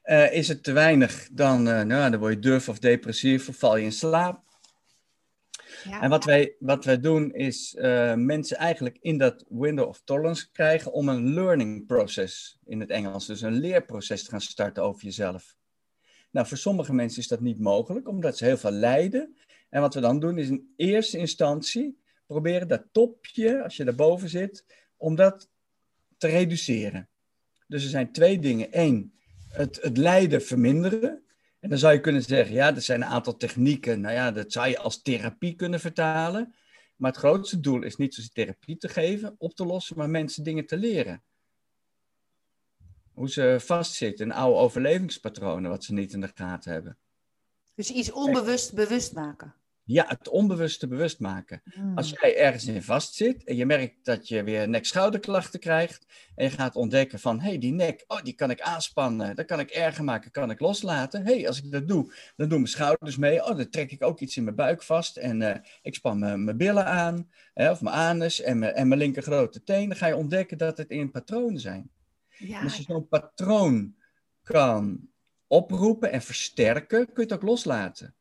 [0.04, 3.56] Uh, is het te weinig, dan, uh, nou, dan word je durf of depressief of
[3.56, 4.47] val je in slaap.
[6.00, 10.50] En wat wij, wat wij doen is uh, mensen eigenlijk in dat window of tolerance
[10.50, 15.04] krijgen om een learning process in het Engels, dus een leerproces te gaan starten over
[15.04, 15.56] jezelf.
[16.30, 19.36] Nou, voor sommige mensen is dat niet mogelijk, omdat ze heel veel lijden.
[19.68, 24.28] En wat we dan doen is in eerste instantie proberen dat topje, als je daarboven
[24.28, 24.64] zit,
[24.96, 25.48] om dat
[26.16, 27.08] te reduceren.
[27.66, 28.68] Dus er zijn twee dingen.
[28.70, 29.12] Eén,
[29.48, 31.22] het, het lijden verminderen.
[31.68, 34.00] Dan zou je kunnen zeggen, ja, er zijn een aantal technieken.
[34.00, 36.54] Nou ja, dat zou je als therapie kunnen vertalen.
[36.96, 40.44] Maar het grootste doel is niet zozeer therapie te geven, op te lossen, maar mensen
[40.44, 41.22] dingen te leren.
[43.12, 46.98] Hoe ze vastzitten in oude overlevingspatronen, wat ze niet in de gaten hebben.
[47.74, 49.54] Dus iets onbewust bewust maken.
[49.90, 51.62] Ja, het onbewuste bewust maken.
[51.64, 51.96] Hmm.
[51.96, 56.50] Als jij ergens in vastzit en je merkt dat je weer nek-schouderklachten krijgt en je
[56.50, 59.70] gaat ontdekken van, hé, hey, die nek, oh, die kan ik aanspannen, dat kan ik
[59.70, 61.26] erger maken, kan ik loslaten.
[61.26, 64.02] Hé, hey, als ik dat doe, dan doen mijn schouders mee, oh, dan trek ik
[64.02, 67.80] ook iets in mijn buik vast en uh, ik span mijn billen aan, hè, of
[67.80, 69.88] mijn anus en mijn, en mijn linker grote teen.
[69.88, 71.90] Dan ga je ontdekken dat het in patronen zijn.
[72.38, 72.62] Ja.
[72.62, 73.94] als je zo'n patroon
[74.42, 75.08] kan
[75.46, 78.14] oproepen en versterken, kun je het ook loslaten.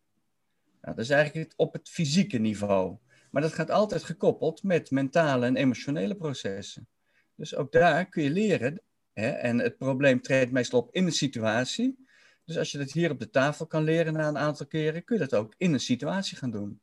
[0.82, 2.98] Nou, dat is eigenlijk op het fysieke niveau.
[3.32, 6.88] Maar dat gaat altijd gekoppeld met mentale en emotionele processen.
[7.36, 8.82] Dus ook daar kun je leren.
[9.14, 12.06] Hè, en het probleem treedt meestal op in een situatie.
[12.46, 15.18] Dus als je dat hier op de tafel kan leren na een aantal keren, kun
[15.18, 16.82] je dat ook in een situatie gaan doen.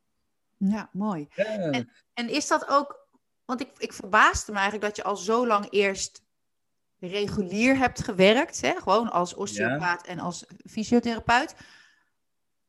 [0.57, 1.28] Ja, mooi.
[1.35, 3.09] En, en, is dat ook,
[3.44, 6.22] want ik, ik verbaasde me eigenlijk dat je al zo lang eerst
[6.98, 8.80] regulier hebt gewerkt, hè?
[8.80, 11.54] gewoon als osteopaat en als fysiotherapeut.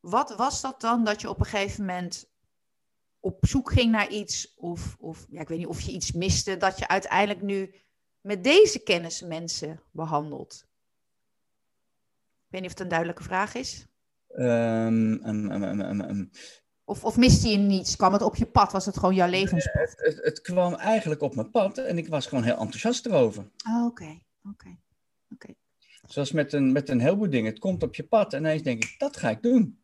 [0.06, 2.30] Wat was dat dan dat je op een gegeven moment
[3.20, 6.58] op zoek ging naar iets, of, of ja, ik weet niet of je iets miste,
[6.58, 7.76] dat je uiteindelijk nu
[8.22, 10.66] met deze kennis mensen behandelt?
[12.46, 13.88] Ik weet niet of het een duidelijke vraag is.
[14.36, 16.30] Um, um, um,
[16.84, 17.96] of, of miste je niets?
[17.96, 18.72] Kwam het op je pad?
[18.72, 19.74] Was het gewoon jouw levenspad?
[19.74, 23.52] Het, het, het, kwam eigenlijk op mijn pad en ik was gewoon heel enthousiast erover.
[23.68, 24.78] Oh, oké, oké,
[25.30, 25.54] oké.
[26.08, 27.52] Zoals met een, met een heleboel dingen.
[27.52, 29.84] Het komt op je pad en ineens denk ik, dat ga ik doen.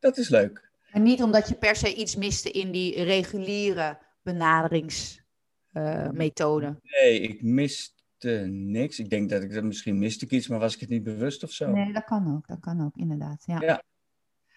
[0.00, 0.70] Dat is leuk.
[0.90, 6.66] En niet omdat je per se iets miste in die reguliere benaderingsmethode.
[6.66, 8.98] Uh, nee, ik mis lukte niks.
[8.98, 11.42] Ik denk dat ik dat misschien miste ik iets, maar was ik het niet bewust
[11.42, 11.70] of zo.
[11.70, 12.46] Nee, dat kan ook.
[12.46, 13.42] Dat kan ook, inderdaad.
[13.46, 13.60] Ja.
[13.60, 13.82] Ja.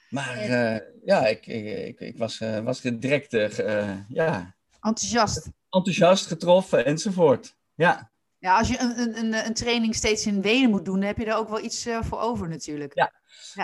[0.10, 5.50] Maar eh, ja, ik, ik, ik, was, eh, was direct eh, ja, Enthousiast.
[5.70, 7.56] enthousiast getroffen enzovoort.
[7.76, 11.18] Ja, Ja, als je een, een, een, training steeds in Wenen moet doen, dan heb
[11.18, 12.96] je er ook wel iets voor over natuurlijk.
[12.96, 13.14] Ja.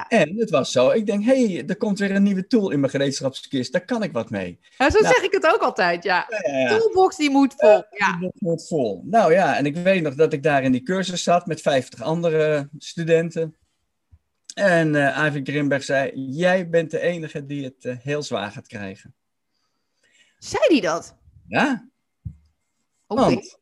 [0.08, 0.90] En het was zo.
[0.90, 3.72] Ik denk, hé, hey, er komt weer een nieuwe tool in mijn gereedschapskist.
[3.72, 4.60] Daar kan ik wat mee.
[4.78, 5.14] Ja, zo Nou.
[5.14, 6.26] zeg ik het ook altijd, ja.
[6.30, 6.78] Ja, ja, ja.
[6.78, 7.84] Toolbox die moet vol.
[7.90, 8.32] Ja.
[8.40, 9.02] Wordt vol.
[9.06, 12.02] Nou ja, en ik weet nog dat ik daar in die cursus zat met 50
[12.02, 13.56] andere studenten.
[14.54, 18.68] En eh Ivy Grimberg zei: Jij bent de enige die het eh, heel zwaar gaat
[18.68, 19.14] krijgen.
[20.38, 21.16] Zei die dat?
[21.48, 21.90] Ja,
[23.08, 23.22] Oké.
[23.22, 23.60] want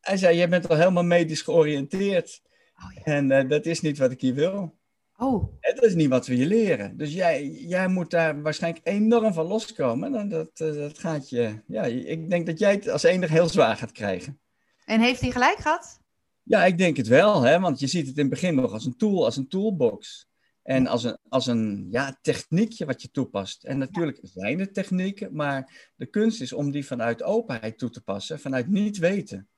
[0.00, 2.42] hij zei: Jij bent al helemaal medisch georiënteerd.
[2.76, 3.02] Oh, ja.
[3.02, 4.80] En eh, dat is niet wat ik hier wil.
[5.22, 6.96] Oh, En dat is niet wat we je leren.
[6.96, 10.14] Dus jij, jij moet daar waarschijnlijk enorm van loskomen.
[10.14, 11.62] En dat, eh, dat gaat je.
[11.66, 14.40] Ja, ik denk dat jij het als enige heel zwaar gaat krijgen.
[14.84, 16.00] en heeft hij gelijk gehad?
[16.42, 17.60] Ja, ik denk het wel, hè?
[17.60, 20.28] want je ziet het in het begin nog als een tool, als een toolbox.
[20.62, 23.64] En als een, als een ja, techniekje wat je toepast.
[23.64, 28.02] En natuurlijk zijn het technieken, maar de kunst is om die vanuit openheid toe te
[28.02, 29.48] passen, vanuit niet weten.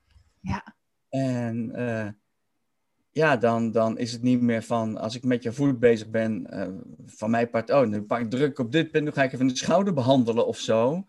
[0.41, 0.75] Ja.
[1.09, 2.07] En eh,
[3.15, 6.47] ja, dan, dan is het niet meer van, als ik met je voet bezig ben,
[6.47, 6.67] eh,
[7.05, 9.47] van mijn part, oh, nu pak ik druk op dit punt, nu ga ik even
[9.47, 11.05] de schouder behandelen of zo.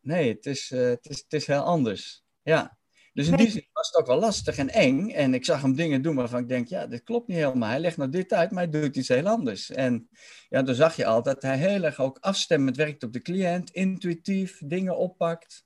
[0.00, 2.24] Nee, het is, eh, het is, het is heel anders.
[2.42, 2.78] Ja.
[3.12, 5.10] Dus in die zin was het ook wel lastig en eng.
[5.10, 7.68] En ik zag hem dingen doen waarvan ik denk, ja, dit klopt niet helemaal.
[7.68, 9.70] Hij legt nou dit uit, maar hij doet iets heel anders.
[9.70, 10.08] En
[10.48, 13.70] ja, dan zag je al dat hij heel erg ook afstemmend werkt op de cliënt,
[13.70, 15.64] intuïtief dingen oppakt.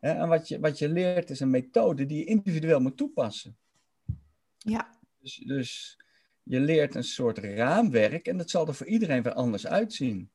[0.00, 3.58] En wat je, wat je leert is een methode die je individueel moet toepassen.
[4.70, 4.98] Ja.
[5.20, 5.98] Dus, dus
[6.42, 10.30] je leert een soort raamwerk en dat zal er voor iedereen weer anders uitzien.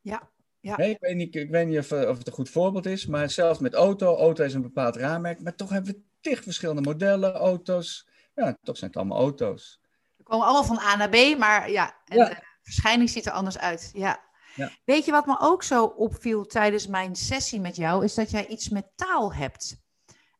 [0.00, 0.30] Ja.
[0.60, 0.74] Ja.
[0.76, 3.06] Hè, ik weet niet, ik weet niet of, eh, of het een goed voorbeeld is,
[3.06, 6.80] maar zelfs met auto, auto is een bepaald raamwerk, maar toch hebben we tig verschillende
[6.82, 8.08] modellen, auto's.
[8.34, 9.80] Ja, toch zijn het allemaal auto's.
[10.16, 12.28] We komen allemaal van A naar B, maar ja, en Ja.
[12.28, 13.90] de verschijning ziet er anders uit.
[13.92, 14.22] Ja.
[14.54, 14.70] Ja.
[14.84, 18.46] Weet je wat me ook zo opviel tijdens mijn sessie met jou, is dat jij
[18.46, 19.83] iets met taal hebt.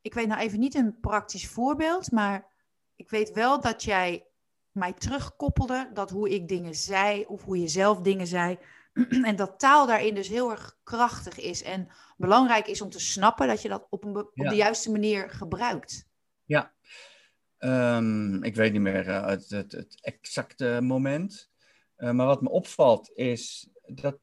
[0.05, 2.47] Ik weet nou even niet een praktisch voorbeeld, maar
[2.97, 4.27] ik weet wel dat jij
[4.71, 8.59] mij terugkoppelde dat hoe ik dingen zei of hoe je zelf dingen zei.
[9.23, 13.49] En dat taal daarin dus heel erg krachtig is en belangrijk is om te snappen
[13.49, 14.49] dat je dat op, een op Ja.
[14.49, 16.07] de juiste manier gebruikt.
[17.59, 21.51] Ehm, ik weet niet meer eh, het, het, het exacte moment.
[21.97, 24.19] Eh, maar wat me opvalt is dat,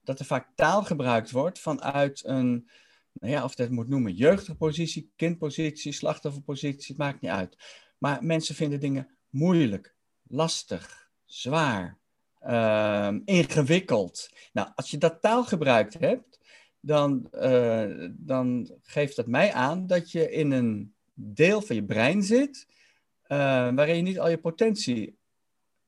[0.00, 2.70] dat er vaak taal gebruikt wordt vanuit een,
[3.20, 7.56] nou ja, of dat moet noemen, jeugdige positie, kindpositie, slachtofferpositie, het maakt niet uit.
[7.98, 11.98] Maar mensen vinden dingen moeilijk, lastig, zwaar,
[12.40, 14.30] ehm, ingewikkeld.
[14.52, 16.40] Nou, als je dat taal gebruikt hebt,
[16.80, 22.22] dan, eh, dan geeft dat mij aan dat je in een deel van je brein
[22.22, 22.66] zit
[23.22, 23.38] eh,
[23.74, 25.18] waarin je niet al je potentie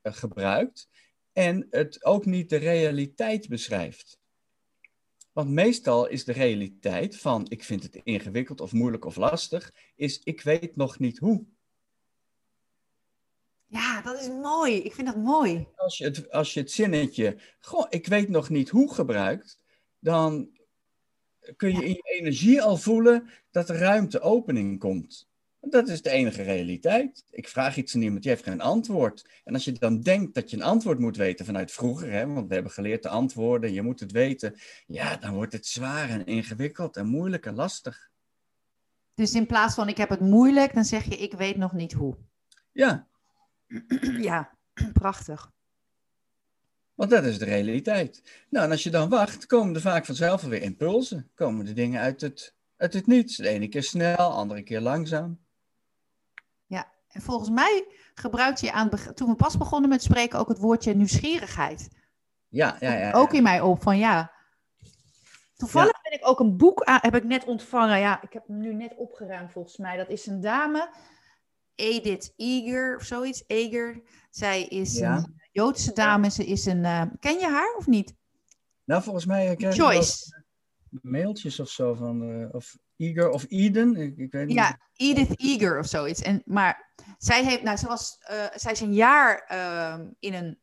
[0.00, 0.88] eh, gebruikt
[1.32, 4.18] en het ook niet de realiteit beschrijft.
[5.38, 10.20] Want meestal is de realiteit van ik vind het ingewikkeld of moeilijk of lastig, is
[10.22, 11.44] ik weet nog niet hoe.
[13.66, 14.74] Ja, dat is mooi.
[14.74, 15.66] Ik vind dat mooi.
[15.76, 19.62] Als je het, als je het zinnetje, goh, ik weet nog niet hoe gebruikt,
[19.98, 20.58] dan
[21.56, 25.28] kun je in je energie al voelen dat er ruimte opening komt.
[25.60, 27.24] Dat is de enige realiteit.
[27.30, 29.28] Ik vraag iets aan iemand, die heeft geen antwoord.
[29.44, 32.48] En als je dan denkt dat je een antwoord moet weten vanuit vroeger, hè, want
[32.48, 34.54] we hebben geleerd te antwoorden, je moet het weten,
[34.86, 38.10] ja, dan wordt het zwaar en ingewikkeld en moeilijk en lastig.
[39.14, 41.92] Dus in plaats van ik heb het moeilijk, dan zeg je ik weet nog niet
[41.92, 42.16] hoe.
[42.72, 43.06] Ja,
[44.28, 44.56] Ja,
[44.92, 45.52] prachtig.
[46.94, 48.22] want dat is de realiteit.
[48.50, 51.30] Nou, en als je dan wacht, komen er vaak vanzelf weer impulsen.
[51.34, 53.36] Komen de dingen uit het, uit het niets.
[53.36, 55.38] De ene keer snel, de andere keer langzaam.
[57.18, 60.94] En volgens mij gebruikte je aan toen we pas begonnen met spreken ook het woordje
[60.94, 61.88] nieuwsgierigheid.
[62.48, 62.98] Ja, ja, ja.
[62.98, 63.12] ja.
[63.12, 64.32] Ook in mij op van ja.
[65.56, 67.98] Toevallig ben ik ook een boek aan, heb ik net ontvangen.
[67.98, 69.96] Ja, ik heb hem nu net opgeruimd volgens mij.
[69.96, 70.94] Dat is een dame,
[71.74, 73.44] Edith Eger of zoiets.
[73.46, 74.02] Eger.
[74.30, 75.16] Zij is Ja.
[75.16, 76.30] een Joodse dame.
[76.30, 76.84] Ze is een.
[76.84, 78.14] eh, ken je haar of niet?
[78.84, 80.42] Nou, volgens mij krijg je wel Joyce.
[81.02, 84.56] mailtjes of zo van, eh, of Eager of Eden, ik, ik weet niet.
[84.56, 86.22] Ja, Edith Eger of zoiets.
[86.22, 90.58] En, maar zij, heeft, nou, ze was, eh, zij is een jaar ehm, in een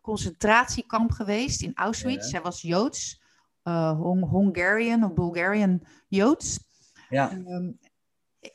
[0.00, 2.24] concentratiekamp geweest in Auschwitz.
[2.24, 2.30] Ja.
[2.30, 3.22] Zij was Joods,
[3.62, 6.58] eh, Hong- Hungarian of Bulgarian Joods.
[7.08, 7.70] Ja, Ehm,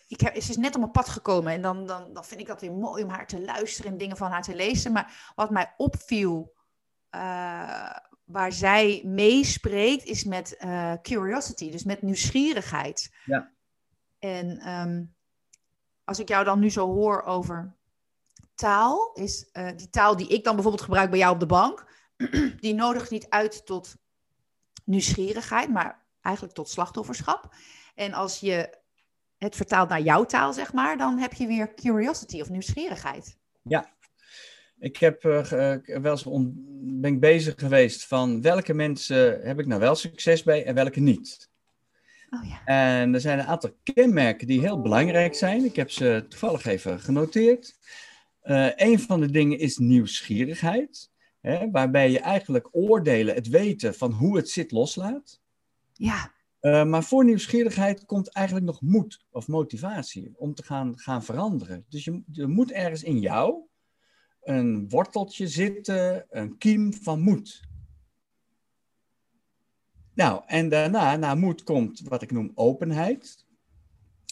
[0.07, 2.47] ik heb, ze is net op mijn pad gekomen en dan, dan, dan vind ik
[2.47, 4.91] dat weer mooi om haar te luisteren en dingen van haar te lezen.
[4.91, 6.53] Maar wat mij opviel,
[7.09, 7.95] eh,
[8.31, 13.11] waar zij meespreekt, is met eh, curiosity, dus met nieuwsgierigheid.
[13.25, 13.51] Ja.
[14.19, 15.03] En ehm,
[16.03, 17.75] als ik jou dan nu zo hoor over
[18.55, 21.85] taal, is uh, die taal die ik dan bijvoorbeeld gebruik bij jou op de bank,
[22.59, 23.95] die nodigt niet uit tot
[24.83, 27.55] nieuwsgierigheid, maar eigenlijk tot slachtofferschap.
[27.95, 28.77] En als je
[29.37, 33.37] het vertaalt naar jouw taal, zeg maar, dan heb je weer curiosity of nieuwsgierigheid.
[33.61, 33.89] Ja,
[34.81, 35.41] ik heb uh,
[35.85, 36.27] wel eens
[36.83, 40.99] ben ik bezig geweest van welke mensen heb ik nou wel succes bij en welke
[40.99, 41.49] niet.
[42.29, 42.65] Oh, ja.
[42.65, 45.65] En er zijn een aantal kenmerken die heel belangrijk zijn.
[45.65, 47.75] Ik heb ze toevallig even genoteerd.
[48.43, 54.11] Uh, een van de dingen is nieuwsgierigheid, hè, waarbij je eigenlijk oordelen, het weten van
[54.11, 55.41] hoe het zit, loslaat.
[55.93, 56.31] Ja.
[56.61, 61.85] Uh, maar voor nieuwsgierigheid komt eigenlijk nog moed of motivatie om te gaan, gaan veranderen.
[61.89, 63.69] Dus je, je moet ergens in jou
[64.41, 67.69] een worteltje zitten, een kiem van moed.
[70.13, 73.45] Nou, en daarna, na moed, komt wat ik noem openheid.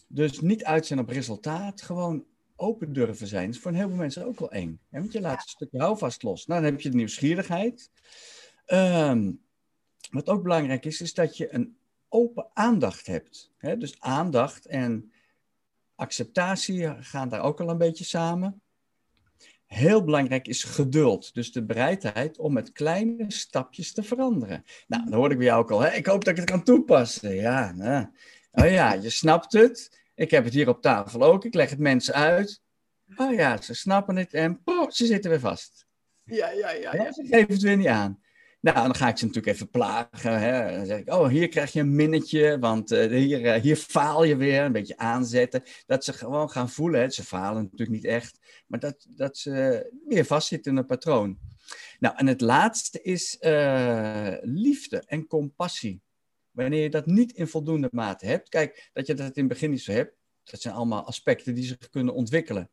[0.08, 3.46] Dus niet uit zijn op resultaat, gewoon open durven zijn.
[3.46, 4.80] Dat is voor een heleboel mensen ook wel eng.
[4.90, 5.00] Hè?
[5.00, 6.46] Want je laat een stukje houvast los.
[6.46, 7.92] Nou, dan heb je de nieuwsgierigheid.
[8.66, 9.32] Ehm,
[10.12, 11.78] wat ook belangrijk is, is dat je een
[12.10, 13.52] open aandacht hebt.
[13.58, 13.78] Hè?
[13.78, 15.12] Dus aandacht en
[15.96, 18.62] acceptatie gaan daar ook al een beetje samen.
[19.70, 21.34] Heel belangrijk is geduld.
[21.34, 24.64] Dus de bereidheid om met kleine stapjes te veranderen.
[24.88, 25.80] Nou, dan hoorde ik bij jou ook al.
[25.80, 25.90] Hè?
[25.90, 27.36] Ik hoop dat ik het kan toepassen.
[27.36, 28.06] Ja, nou.
[28.52, 30.02] oh ja, je snapt het.
[30.16, 31.46] Ik heb het hier op tafel ook.
[31.46, 32.62] Ik leg het mensen uit.
[33.16, 35.86] Oh ja, ze snappen het en poh, ze zitten weer vast.
[36.24, 36.94] Ja, ja, ja.
[36.94, 37.12] ja.
[37.12, 38.20] Ze geven het weer niet aan.
[38.62, 40.40] Nou, dan ga ik ze natuurlijk even plagen.
[40.40, 40.76] Hè.
[40.76, 44.24] Dan zeg ik, oh, hier krijg je een minnetje, want uh, hier, uh, hier faal
[44.24, 44.64] je weer.
[44.64, 45.64] Een beetje aanzetten.
[45.86, 47.02] Dat ze gewoon gaan voelen.
[47.02, 47.10] Hè.
[47.10, 48.64] Ze falen natuurlijk niet echt.
[48.68, 51.40] Maar dat, dat ze weer vastzitten in een patroon.
[52.00, 56.02] Nou, en het laatste is uh, liefde en compassie.
[56.52, 58.50] Wanneer je dat niet in voldoende mate hebt.
[58.50, 60.16] Kijk, dat je dat in het begin niet zo hebt.
[60.44, 62.70] Dat zijn allemaal aspecten die zich kunnen ontwikkelen.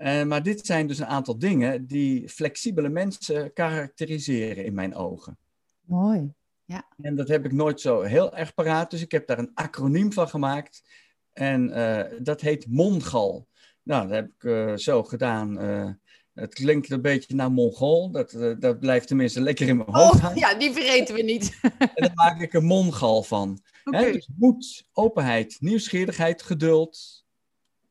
[0.00, 5.38] Uh, maar dit zijn dus een aantal dingen die flexibele mensen karakteriseren in mijn ogen.
[5.80, 6.32] Mooi,
[6.64, 6.86] ja.
[7.02, 10.12] En dat heb ik nooit zo heel erg paraat, dus ik heb daar een acroniem
[10.12, 10.82] van gemaakt.
[11.32, 13.48] En uh, dat heet MONGAL.
[13.82, 15.56] Nou, dat heb ik uh, zo gedaan.
[16.34, 18.10] het klinkt een beetje naar Mongool.
[18.10, 21.58] Dat, dat blijft tenminste lekker in mijn hoofd oh, Ja, die vergeten we niet.
[21.78, 23.60] en daar maak ik een Mongal van.
[23.84, 24.04] Okay.
[24.04, 24.12] Hè?
[24.12, 27.24] Dus moed, openheid, nieuwsgierigheid, geduld,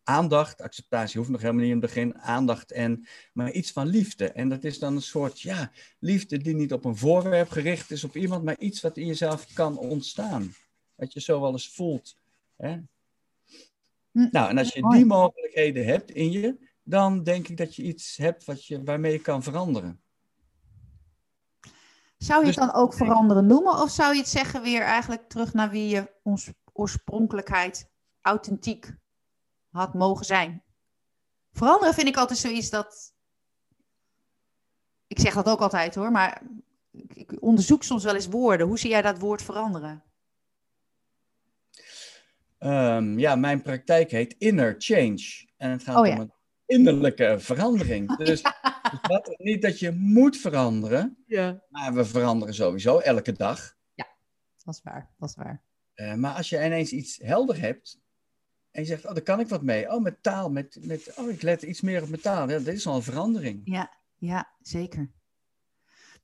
[0.10, 4.32] aandacht, acceptatie hoeft nog helemaal niet in het begin, aandacht en, maar iets van liefde.
[4.32, 8.04] En dat is dan een soort, ja, liefde die niet op een voorwerp gericht is
[8.04, 10.54] op iemand, maar iets wat in jezelf kan ontstaan.
[10.96, 12.16] Wat je zo wel eens voelt.
[12.58, 12.72] Hè?
[14.12, 14.28] Hm.
[14.32, 18.18] Nou, en als je die mogelijkheden hebt in je, dan denk ik dat je iets
[18.18, 20.02] hebt wat je, waarmee je kan veranderen.
[22.18, 23.82] Zou je Dus- het dan ook veranderen noemen?
[23.82, 27.90] Of zou je het zeggen weer eigenlijk terug naar wie je ons oorspronkelijkheid
[28.22, 28.98] authentiek
[29.72, 30.64] had mogen zijn?
[31.52, 33.14] Veranderen vind ik altijd zoiets dat.
[35.08, 36.42] Ik zeg dat ook altijd hoor, maar
[36.92, 38.68] ik, onderzoek soms wel eens woorden.
[38.68, 40.04] Hoe zie jij dat woord veranderen?
[42.58, 45.48] Ehm, ja, mijn praktijk heet Inner Change.
[45.58, 46.14] En het gaat Oh ja.
[46.14, 46.34] om een
[46.66, 48.16] innerlijke verandering.
[48.18, 48.52] Dus, dus
[49.02, 51.64] wat, niet dat je moet veranderen, Ja.
[51.70, 53.78] maar we veranderen sowieso elke dag.
[54.64, 55.64] Dat is waar, dat is waar.
[55.94, 58.00] Eh, maar als je ineens iets helder hebt
[58.80, 59.92] en je zegt, oh, daar kan ik wat mee.
[59.92, 62.50] Oh, met taal, met, met, oh, ik let iets meer op mijn taal.
[62.50, 63.62] Ja, dat is al een verandering.
[63.64, 65.12] Ja, ja, zeker.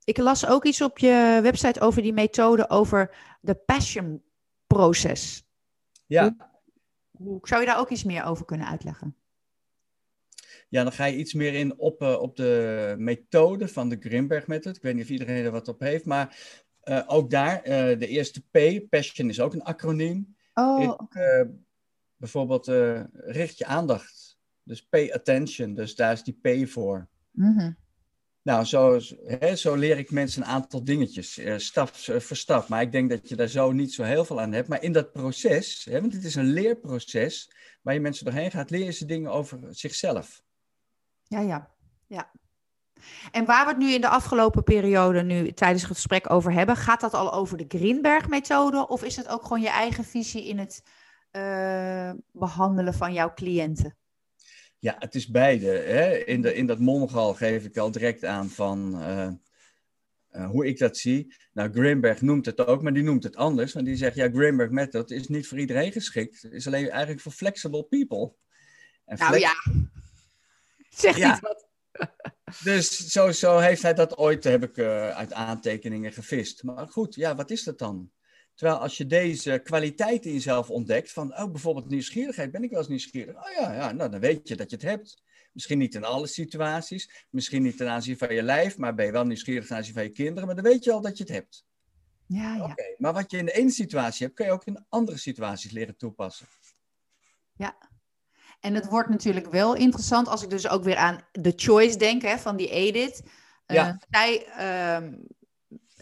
[0.04, 4.24] Ik las ook iets op je website over die methode over de passion
[4.68, 5.48] proces.
[6.06, 6.36] Ja,
[7.12, 9.16] Hoe, zou je daar ook iets meer over kunnen uitleggen?
[10.70, 14.48] ja dan ga je iets meer in op, eh, op de methode van de Grimberg
[14.48, 14.76] method.
[14.76, 16.38] Ik weet niet of iedereen er wat op heeft, maar
[16.82, 20.36] eh, ook daar, eh, de eerste P, passion is ook een acroniem.
[20.54, 21.54] Oh, oké.
[22.26, 24.38] Bijvoorbeeld eh, richt je aandacht.
[24.64, 27.08] Dus pay attention, dus daar is die P voor.
[27.32, 27.72] Mhm.
[28.42, 32.68] Nou, zo, hè, zo leer ik mensen een aantal dingetjes, eh, stap eh, voor stap.
[32.68, 34.68] Maar ik denk dat je daar zo niet zo heel veel aan hebt.
[34.68, 37.52] Maar in dat proces, hè, want het is een leerproces,
[37.82, 40.42] waar je mensen doorheen gaat, leer je ze dingen over zichzelf.
[41.24, 41.72] Ja, ja,
[42.08, 42.32] ja.
[43.32, 46.76] En waar we het nu in de afgelopen periode nu tijdens het gesprek over hebben,
[46.76, 50.60] gaat dat al over de Greenberg-methode of is het ook gewoon je eigen visie in
[50.60, 50.84] het
[51.36, 53.98] eh, behandelen van jouw cliënten?
[54.80, 55.68] Ja, het is beide.
[55.68, 56.18] Hè.
[56.18, 59.28] In, de, in dat mongal geef ik al direct aan van eh,
[60.28, 61.36] eh, hoe ik dat zie.
[61.54, 63.74] Nou, Grimberg noemt het ook, maar die noemt het anders.
[63.74, 66.42] Want die zegt, ja, Grimberg method is niet voor iedereen geschikt.
[66.42, 68.34] Het is alleen eigenlijk voor flexible people.
[69.06, 69.54] En Nou ja,
[70.90, 71.32] zeg Ja.
[71.32, 71.68] niet wat.
[72.64, 74.80] Dus zo, zo heeft hij dat ooit, heb ik
[75.14, 76.64] uit aantekeningen gevist.
[76.64, 78.12] Maar goed, ja, wat is dat dan?
[78.56, 82.80] Terwijl als je deze kwaliteit in jezelf ontdekt, van oh, bijvoorbeeld nieuwsgierigheid, ben ik wel
[82.80, 83.36] eens nieuwsgierig?
[83.36, 85.24] Oh ja, ja nou, dan weet je dat je het hebt.
[85.52, 89.12] Misschien niet in alle situaties, misschien niet ten aanzien van je lijf, maar ben je
[89.12, 91.34] wel nieuwsgierig ten aanzien van je kinderen, maar dan weet je al dat je het
[91.34, 91.66] hebt.
[92.28, 92.64] Ja, ja.
[92.64, 95.72] Oké, maar wat je in de ene situatie hebt, kun je ook in andere situaties
[95.72, 96.48] leren toepassen.
[97.54, 97.78] Ja.
[98.60, 102.22] En het wordt natuurlijk wel interessant als ik dus ook weer aan de choice denk
[102.22, 103.22] hè, van die Edith.
[103.68, 104.00] Uh, Ja.
[104.10, 105.14] Zij, ehm,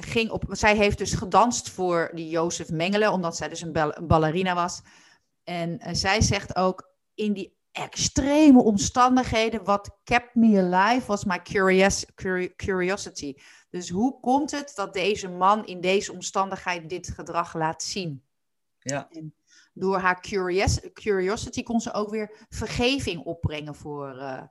[0.03, 3.97] ging op, zij heeft dus gedanst voor die Jozef Mengele, omdat zij dus een, bal-
[3.97, 4.81] een ballerina was.
[5.43, 11.41] En eh, zij zegt ook in die extreme omstandigheden, what kept me alive was my
[11.41, 13.35] curious, curi- curiosity.
[13.69, 18.23] Dus hoe komt het dat deze man in deze omstandigheid dit gedrag laat zien?
[18.79, 19.07] Ja.
[19.09, 19.35] En
[19.73, 24.43] door haar curious, curiosity kon ze ook weer vergeving opbrengen voor eh,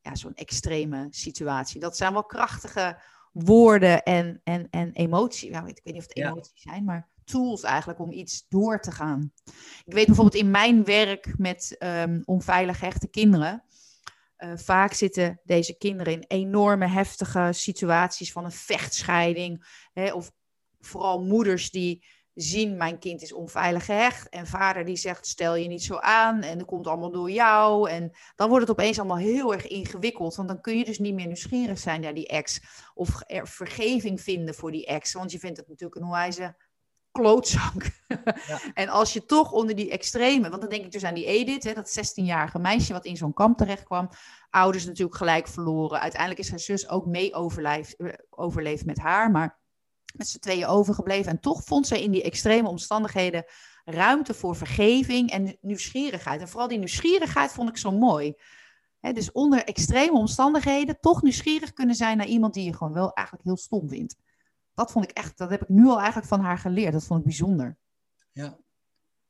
[0.00, 1.80] ja, zo'n extreme situatie.
[1.80, 2.98] Dat zijn wel krachtige
[3.44, 5.50] woorden en, en, en emotie.
[5.50, 6.30] Nou, ik weet niet of het Ja.
[6.30, 9.32] emoties zijn, maar tools eigenlijk om iets door te gaan.
[9.84, 13.62] Ik weet bijvoorbeeld in mijn werk met ehm, onveilig hechte kinderen.
[14.36, 19.66] eh, vaak zitten deze kinderen in enorme heftige situaties van een vechtscheiding.
[19.92, 20.32] Hè, of
[20.80, 22.04] vooral moeders die
[22.40, 24.28] zien, mijn kind is onveilig gehecht.
[24.28, 26.42] En vader die zegt, stel je niet zo aan.
[26.42, 27.90] En dat komt allemaal door jou.
[27.90, 30.36] En dan wordt het opeens allemaal heel erg ingewikkeld.
[30.36, 32.60] Want dan kun je dus niet meer nieuwsgierig zijn naar die ex.
[32.94, 35.12] Of er vergeving vinden voor die ex.
[35.12, 36.56] Want je vindt het natuurlijk een wijze
[37.12, 37.90] klootzak.
[38.46, 38.60] Ja.
[38.74, 40.48] en als je toch onder die extreme...
[40.48, 42.92] Want dan denk ik dus aan die Edith, hè, dat 16-jarige meisje...
[42.92, 44.10] wat in zo'n kamp terecht kwam.
[44.50, 46.00] Ouders natuurlijk gelijk verloren.
[46.00, 49.30] Uiteindelijk is haar zus ook mee overleefd, eh, overleefd met haar.
[49.30, 49.57] Maar
[50.16, 51.32] met z'n tweeën overgebleven.
[51.32, 53.44] En toch vond zij in die extreme omstandigheden
[53.84, 56.40] ruimte voor vergeving en nieuwsgierigheid.
[56.40, 58.34] En vooral die nieuwsgierigheid vond ik zo mooi.
[59.00, 63.46] Dus onder extreme omstandigheden toch nieuwsgierig kunnen zijn naar iemand die je gewoon wel eigenlijk
[63.46, 64.16] heel stom vindt.
[64.74, 66.92] Dat vond ik echt, dat heb ik nu al eigenlijk van haar geleerd.
[66.92, 67.76] Dat vond ik bijzonder.
[68.32, 68.58] Ja.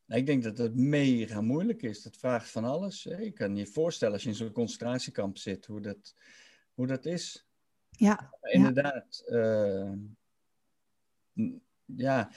[0.05, 2.03] Nou, ik denk dat het mega moeilijk is.
[2.03, 3.05] Dat vraagt van alles.
[3.05, 3.17] hè.
[3.17, 6.15] Je kan je voorstellen als je in zo'n concentratiekamp zit, hoe dat,
[6.75, 7.47] hoe dat is.
[7.91, 9.23] Ja, inderdaad.
[9.27, 9.93] eh,
[11.85, 12.31] ja,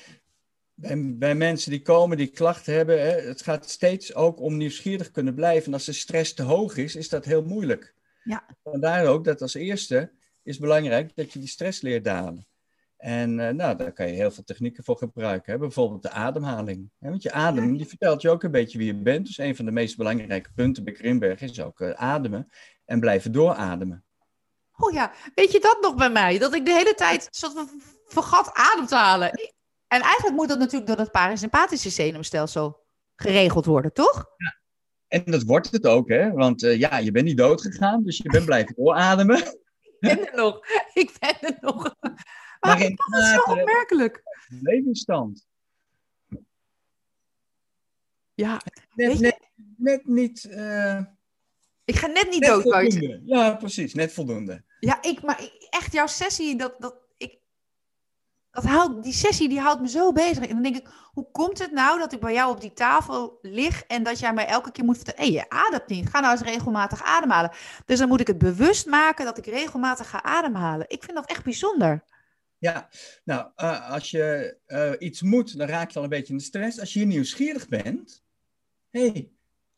[0.74, 5.12] bij, bij mensen die komen, die klachten hebben, hè, het gaat steeds ook om nieuwsgierig
[5.12, 5.66] kunnen blijven.
[5.66, 7.96] En als de stress te hoog is, is dat heel moeilijk.
[8.24, 8.46] Ja.
[8.64, 10.12] Vandaar ook dat als eerste
[10.44, 12.46] is belangrijk dat je die stress leert dalen.
[12.98, 15.52] En eh, nou, daar kan je heel veel technieken voor gebruiken.
[15.52, 15.60] Hè?
[15.60, 16.90] Bijvoorbeeld de ademhaling.
[17.00, 17.10] Hè?
[17.10, 19.26] Want je adem, die vertelt je ook een beetje wie je bent.
[19.26, 22.50] Dus een van de meest belangrijke punten bij Grimberg is ook eh, ademen
[22.86, 24.04] en blijven doorademen.
[24.78, 26.38] Oh ja, weet je dat nog bij mij?
[26.38, 27.70] Dat ik de hele tijd soort van
[28.12, 29.30] vergat adem te halen.
[29.88, 32.86] En eigenlijk moet dat natuurlijk door het parasympathische zenuwstelsel
[33.16, 34.26] geregeld worden, toch?
[35.08, 36.32] En dat wordt het ook, hè?
[36.32, 39.38] Want eh, ja, je bent niet dood gegaan, dus je bent blijven doorademen.
[40.00, 40.60] Ik ben er nog.
[40.94, 41.96] Ik ben er nog.
[42.02, 42.16] Maar
[42.60, 44.22] Maar in dat is zo opmerkelijk.
[44.62, 45.46] Levensstand.
[48.34, 48.62] Ja,
[48.94, 49.40] Net, net,
[49.78, 50.44] net niet.
[50.46, 51.00] eh,
[51.86, 52.98] ik ga net niet dood.
[53.26, 54.64] Ja, precies, net voldoende.
[54.80, 56.96] Ja, ik, maar echt jouw sessie, dat, dat,
[58.52, 60.44] dat houdt, die sessie die houdt me zo bezig.
[60.44, 63.40] En dan denk ik, hoe komt het nou dat ik bij jou op die tafel
[63.42, 66.32] lig en dat jij mij elke keer moet vertellen, hé, je ademt niet, ga nou
[66.32, 67.52] eens regelmatig ademhalen.
[67.86, 70.90] Dus dan moet ik het bewust maken dat ik regelmatig ga ademhalen.
[70.90, 72.04] Ik vind dat echt bijzonder.
[72.58, 72.90] Ja,
[73.24, 76.44] nou, eh, als je eh, iets moet, dan raak je al een beetje in de
[76.44, 76.80] stress.
[76.80, 78.24] Als je hier nieuwsgierig bent,
[78.90, 79.32] hé, hey,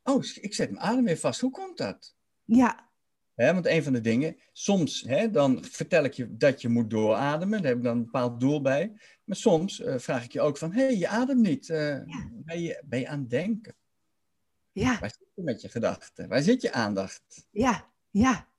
[0.04, 1.42] oh, ik zet mijn adem weer vast.
[1.42, 2.16] Hoe komt dat?
[2.44, 2.92] Ja,
[3.36, 7.68] Want een van de dingen, soms dan vertel ik je dat je moet doorademen, daar
[7.68, 8.94] heb ik dan een bepaald doel bij.
[9.24, 11.70] Maar soms eh, vraag ik je ook van, hé, hey, je ademt niet.
[11.70, 12.00] Eh,
[12.32, 13.76] ben, je, ben je aan het denken?
[14.72, 16.28] ja, Waar zit je met je gedachten?
[16.28, 17.48] Waar zit je aandacht?
[17.52, 18.52] ja, ja.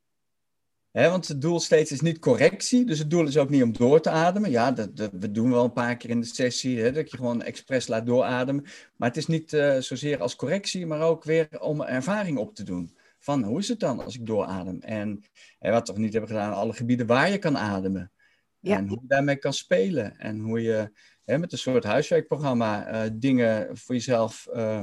[0.90, 4.00] Want het doel steeds is niet correctie, dus het doel is ook niet om door
[4.00, 4.50] te ademen.
[4.50, 7.16] Ja, dat, dat we doen wel een paar keer in de sessie, hè, dat je
[7.16, 8.64] gewoon expres laat doorademen.
[8.96, 12.62] Maar het is niet eh, zozeer als correctie, maar ook weer om ervaring op te
[12.62, 12.96] doen.
[13.24, 14.80] Van hoe is het dan als ik dooradem?
[14.80, 15.24] En,
[15.58, 18.12] en wat we nog niet hebben gedaan, alle gebieden waar je kan ademen.
[18.60, 18.76] Ja.
[18.76, 20.18] En hoe je daarmee kan spelen.
[20.18, 20.90] En hoe je
[21.24, 24.82] hè, met een soort huiswerkprogramma eh, dingen voor jezelf eh,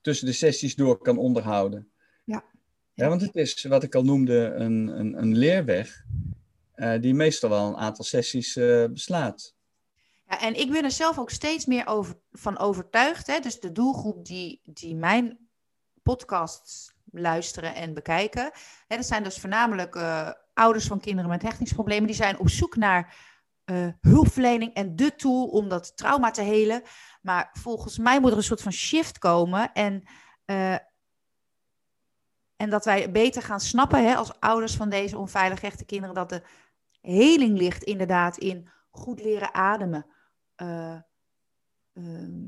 [0.00, 1.92] tussen de sessies door kan onderhouden.
[2.94, 6.04] Ja, want het is, wat ik al noemde, een, een, een leerweg
[6.74, 8.54] eh, die meestal wel een aantal sessies
[8.90, 9.54] beslaat.
[10.28, 13.26] Ja, en ik ben er zelf ook steeds meer over, van overtuigd.
[13.26, 13.40] Hè?
[13.40, 15.48] Dus de doelgroep die, die mijn
[16.02, 18.50] podcasts luisteren en bekijken.
[18.86, 22.06] Hè, dat zijn dus voornamelijk eh, ouders van kinderen met hechtingsproblemen.
[22.06, 23.14] Die zijn op zoek naar
[23.64, 26.82] eh, hulpverlening en de tool om dat trauma te helen.
[27.22, 29.72] Maar volgens mij moet er een soort van shift komen.
[29.72, 30.02] En,
[30.44, 30.74] eh,
[32.56, 36.14] en dat wij beter gaan snappen hè, als ouders van deze onveilig hechte kinderen.
[36.14, 36.42] Dat de
[37.00, 40.06] heling ligt inderdaad in goed leren ademen.
[40.54, 41.00] eh,
[41.92, 42.44] ehm,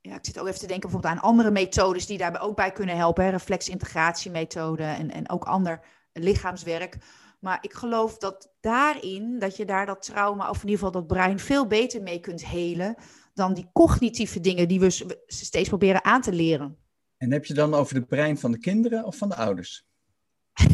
[0.00, 2.72] ja, ik zit ook even te denken bijvoorbeeld aan andere methodes die daarbij ook bij
[2.72, 3.24] kunnen helpen.
[3.24, 3.30] Hè?
[3.30, 5.80] Reflexintegratiemethode en, en ook ander
[6.12, 6.96] lichaamswerk.
[7.40, 11.06] Maar ik geloof dat daarin, dat je daar dat trauma, of in ieder geval dat
[11.06, 12.94] brein, veel beter mee kunt helen
[13.34, 16.78] dan die cognitieve dingen die we steeds proberen aan te leren.
[17.16, 19.86] En heb je dan over het brein van de kinderen of van de ouders?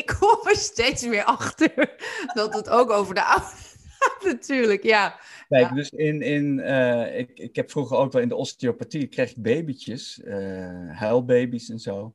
[0.00, 1.96] ik kom er steeds weer achter
[2.34, 3.73] dat het ook over de ouders
[4.32, 5.20] natuurlijk, ja.
[5.48, 9.30] Kijk, dus in, in, uh, ik, ik heb vroeger ook wel in de osteopathie, kreeg
[9.30, 12.14] ik babytjes, uh, huilbaby's en zo.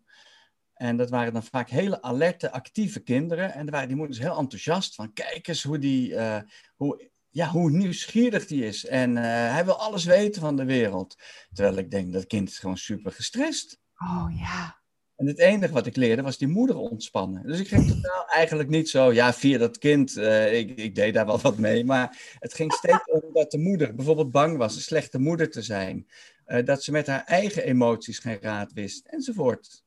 [0.74, 3.54] En dat waren dan vaak hele alerte, actieve kinderen.
[3.54, 6.42] En daar waren die moeders heel enthousiast van, kijk eens hoe, die, uh,
[6.76, 8.86] hoe, ja, hoe nieuwsgierig die is.
[8.86, 11.16] En hij wil alles weten van de wereld.
[11.54, 13.80] Terwijl ik denk, dat kind is gewoon super gestrest.
[13.98, 14.79] Oh ja.
[15.20, 17.48] En het enige wat ik leerde was die moeder ontspannen.
[17.48, 21.14] Dus ik ging totaal eigenlijk niet zo, ja, via dat kind, uh, ik, ik, deed
[21.14, 24.76] daar wel wat mee, maar het ging steeds om dat de moeder bijvoorbeeld bang was
[24.76, 26.08] een slechte moeder te zijn.
[26.48, 29.84] Uh, dat ze met haar eigen emoties geen raad wist, enzovoort.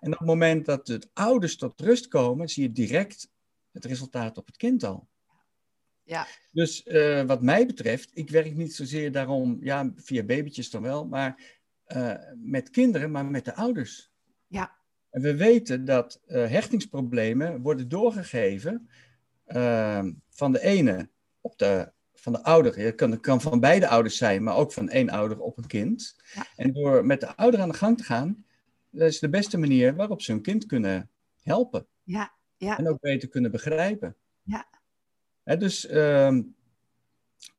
[0.00, 3.28] En op het moment dat de ouders tot rust komen, zie je direct
[3.72, 5.08] het resultaat op het kind al.
[6.02, 6.26] Ja.
[6.52, 11.06] Dus uh, wat mij betreft, ik werk niet zozeer daarom, ja, via babytjes dan wel,
[11.06, 11.58] maar
[12.36, 14.09] met kinderen, maar met de ouders.
[14.50, 14.76] Ja.
[15.10, 18.88] En we weten dat uh, hechtingsproblemen worden doorgegeven
[19.46, 21.08] uh, van de ene
[21.40, 22.78] op de, van de ouder.
[22.78, 26.16] Het kan, kan van beide ouders zijn, maar ook van één ouder op een kind.
[26.34, 26.46] Ja.
[26.56, 28.44] En door met de ouder aan de gang te gaan,
[28.90, 31.10] dat is de beste manier waarop ze hun kind kunnen
[31.42, 31.86] helpen.
[32.02, 32.78] Ja, ja.
[32.78, 34.16] En ook beter kunnen begrijpen.
[34.42, 34.68] Ja.
[35.42, 36.38] He, dus uh,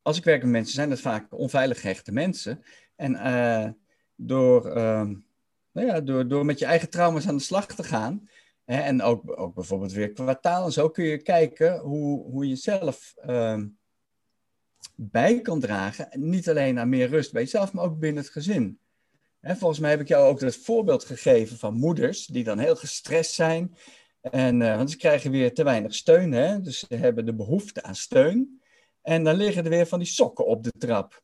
[0.01, 2.63] als ik werk met mensen, zijn dat vaak onveilig gehechte mensen.
[2.95, 3.69] En uh,
[4.15, 5.15] door ehm,
[5.71, 8.29] nou ja, door, door met je eigen trauma's aan de slag te gaan.
[8.65, 12.55] Hè, en ook, ook bijvoorbeeld weer kwartaal en zo kun je kijken hoe, hoe je
[12.55, 13.61] zelf uh,
[14.95, 16.09] bij kan dragen.
[16.11, 18.79] Niet alleen aan meer rust bij jezelf, maar ook binnen het gezin.
[19.39, 22.75] Hè, volgens mij heb ik jou ook het voorbeeld gegeven van moeders die dan heel
[22.75, 23.75] gestrest zijn.
[24.21, 26.61] En, uh, want ze krijgen weer te weinig steun, hè?
[26.61, 28.61] dus ze hebben de behoefte aan steun.
[29.01, 31.23] En dan liggen er weer van die sokken op de trap.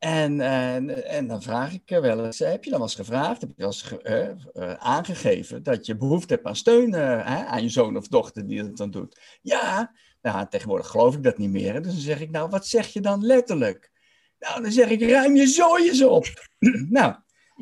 [0.00, 3.50] En, en, en, dan vraag ik wel eens, heb je dan wel eens gevraagd, heb
[3.50, 7.68] je wel eens uh, uh, aangegeven dat je behoefte hebt aan steun uh, aan je
[7.68, 9.38] zoon of dochter die dat dan doet?
[9.42, 9.92] Ja,
[10.22, 11.82] nou, tegenwoordig geloof ik dat niet meer.
[11.82, 13.90] Dus dan zeg ik, nou, wat zeg je dan letterlijk?
[14.38, 16.26] Nou, dan zeg ik, ruim je zooies op.
[16.98, 17.14] nou,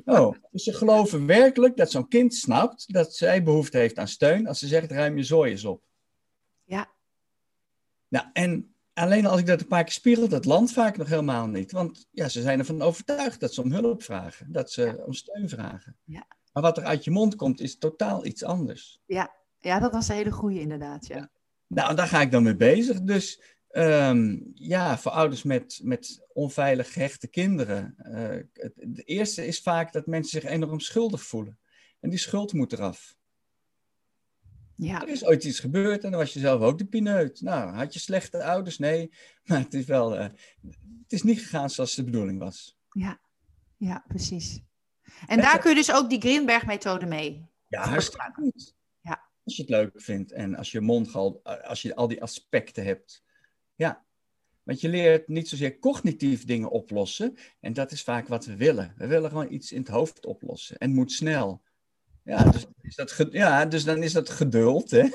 [0.04, 4.46] oh, dus ze geloven werkelijk dat zo'n kind snapt dat zij behoefte heeft aan steun
[4.46, 5.82] als ze zegt, ruim je zooies op.
[6.64, 6.90] Ja.
[8.08, 11.46] Nou, en Alleen als ik dat een paar keer spiegel, dat land vaak nog helemaal
[11.46, 11.72] niet.
[11.72, 14.94] Want ja, ze zijn ervan overtuigd dat ze om hulp vragen, dat ze Ja.
[14.94, 15.96] om steun vragen.
[16.04, 16.26] Ja.
[16.52, 19.00] Maar wat er uit je mond komt, is totaal iets anders.
[19.06, 19.34] Ja.
[19.58, 21.06] ja, dat was een hele goede inderdaad.
[21.06, 21.30] Ja.
[21.66, 23.00] Nou, daar ga ik dan mee bezig.
[23.02, 27.94] Dus ehm, ja, voor ouders met, met onveilig gehechte kinderen.
[27.98, 31.58] eh, het, de eerste is vaak dat mensen zich enorm schuldig voelen.
[32.00, 33.16] En die schuld moet eraf.
[34.78, 35.02] Ja.
[35.02, 37.40] Er is ooit iets gebeurd en dan was je zelf ook de pineut.
[37.40, 38.78] Nou, had je slechte ouders?
[38.78, 39.12] Nee,
[39.44, 40.28] maar het is wel, eh,
[41.02, 42.78] het is niet gegaan zoals de bedoeling was.
[42.92, 43.20] Ja.
[43.76, 44.60] ja, precies.
[45.26, 47.46] En daar kun je dus ook die Grinberg-methode mee.
[47.68, 48.74] Ja, hartstikke goed.
[49.00, 49.30] Ja.
[49.44, 53.22] Als je het leuk vindt en als je mondgal, als je al die aspecten hebt.
[53.74, 54.06] Ja.
[54.62, 57.34] Want je leert niet zozeer cognitief dingen oplossen.
[57.60, 58.94] En dat is vaak wat we willen.
[58.96, 60.78] We willen gewoon iets in het hoofd oplossen.
[60.78, 61.62] En het moet snel.
[62.28, 64.90] Ja, dus, is dat ja, dus dan is dat geduld.
[64.90, 65.08] Hè?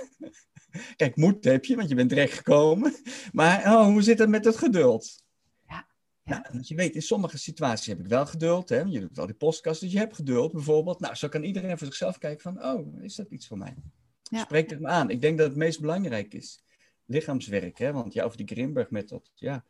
[0.95, 2.95] Kijk, moed heb je, want je bent terecht gekomen.
[3.31, 5.23] Maar oh, hoe zit het met het geduld?
[5.67, 5.87] Ja,
[6.23, 6.39] ja.
[6.39, 8.69] Nou, want je weet, in sommige situaties heb ik wel geduld.
[8.69, 8.79] Hè?
[8.79, 10.99] Je doet al die podcasts, dus je hebt geduld bijvoorbeeld.
[10.99, 13.75] Nou, zo kan iedereen voor zichzelf kijken van, oh, is dat iets voor mij?
[14.23, 14.39] Ja.
[14.39, 15.09] Spreek het me aan.
[15.09, 16.63] Ik denk dat het meest belangrijk is.
[17.05, 17.91] Lichaamswerk, hè?
[17.91, 19.65] want ja, over die Grimberg-methode, ja.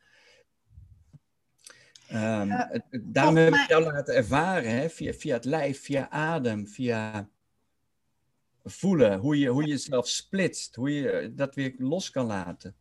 [2.08, 4.89] Ehm, Ja, het- daarom heb ik jou laten ervaren, hè?
[4.89, 7.30] Via, via het lijf, via adem, via
[8.64, 12.76] voelen, hoe je, hoe je jezelf splitst, hoe je dat weer los kan laten.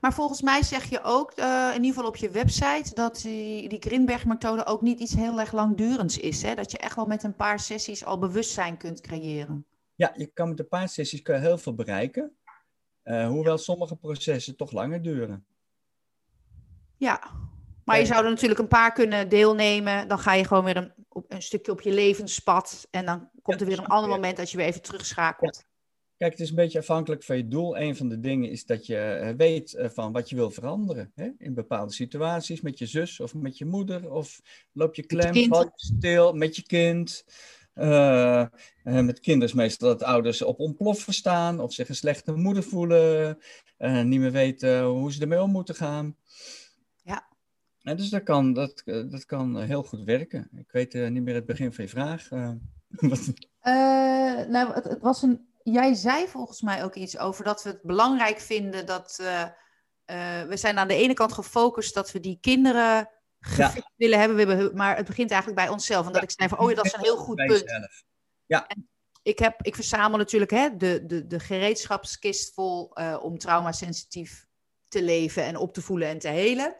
[0.00, 3.68] Maar volgens mij zeg je ook, eh, in ieder geval op je website, dat die,
[3.68, 6.42] die Grinberg-methode ook niet iets heel erg langdurends is.
[6.42, 6.54] Hè?
[6.54, 9.66] Dat je echt wel met een paar sessies al bewustzijn kunt creëren.
[9.94, 12.36] Ja, je kan met een paar sessies heel veel bereiken.
[13.02, 15.46] eh, hoewel sommige processen toch langer duren.
[16.96, 17.30] Ja,
[17.84, 18.08] maar je Ja.
[18.08, 20.08] zou er natuurlijk een paar kunnen deelnemen.
[20.08, 22.88] Dan ga je gewoon weer een, op, een stukje op je levenspad.
[22.90, 24.16] En dan komt er weer een ander je.
[24.16, 25.64] moment dat je weer even terugschakelt.
[26.16, 27.78] Kijk, het is een beetje afhankelijk van je doel.
[27.78, 31.12] Een van de dingen is dat je eh, weet eh, van wat je wil veranderen.
[31.14, 31.30] Hè?
[31.38, 34.10] In bepaalde situaties, met je zus of met je moeder.
[34.10, 34.40] Of
[34.72, 35.46] loop je klem, kind.
[35.46, 37.24] val je stil met je kind.
[37.74, 38.46] Uh,
[38.82, 43.38] met kinderen meestal dat ouders op ontploffen staan of zich een slechte moeder voelen,
[43.78, 46.16] uh, niet meer weten hoe ze ermee om moeten gaan.
[47.02, 47.26] Ja.
[47.82, 50.48] En dus dat kan, dat, dat kan heel goed werken.
[50.56, 52.28] Ik weet niet meer het begin van je vraag.
[54.54, 55.48] nou, het, het, was een.
[55.62, 59.16] Jij zei volgens mij ook iets over dat we het belangrijk vinden dat.
[60.48, 63.10] we zijn aan de ene kant gefocust dat we die kinderen
[63.56, 63.72] ja.
[63.96, 66.06] willen hebben, maar het begint eigenlijk bij onszelf.
[66.06, 67.64] En dat ik zei van, oh ja, dat is een heel goed punt.
[68.46, 68.66] Ja.
[69.22, 74.46] ik, heb, ik verzamel natuurlijk hè, de, de, de gereedschapskist vol om traumasensitief
[74.88, 76.76] te leven en op te voelen en te helen.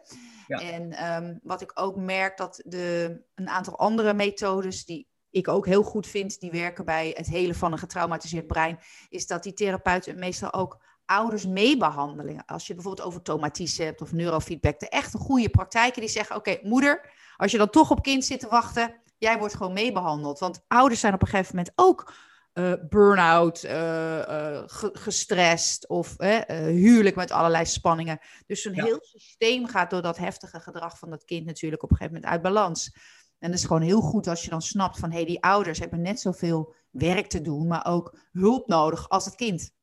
[0.47, 0.61] Ja.
[0.61, 5.65] En um, wat ik ook merk, dat de, een aantal andere methodes die ik ook
[5.65, 9.53] heel goed vind, die werken bij het helen van een getraumatiseerd brein, is dat die
[9.53, 12.45] therapeuten meestal ook ouders meebehandelingen.
[12.45, 16.59] Als je bijvoorbeeld over tomatisme hebt of neurofeedback, de echte goede praktijken die zeggen: Oké,
[16.61, 20.39] moeder, als je dan toch op kind zit te wachten, jij wordt gewoon meebehandeld.
[20.39, 22.13] Want ouders zijn op een gegeven moment ook
[22.53, 24.63] uh, burn-out, uh, uh,
[24.93, 26.15] gestrest of
[26.47, 28.19] huwelijk met allerlei spanningen.
[28.45, 31.97] Dus zo'n heel systeem gaat door dat heftige gedrag van dat kind natuurlijk op een
[31.97, 32.95] gegeven moment uit balans.
[33.39, 35.79] En het is gewoon heel goed als je dan snapt van hé, hey, die ouders
[35.79, 39.75] hebben net zoveel werk te doen, maar ook hulp nodig als het kind.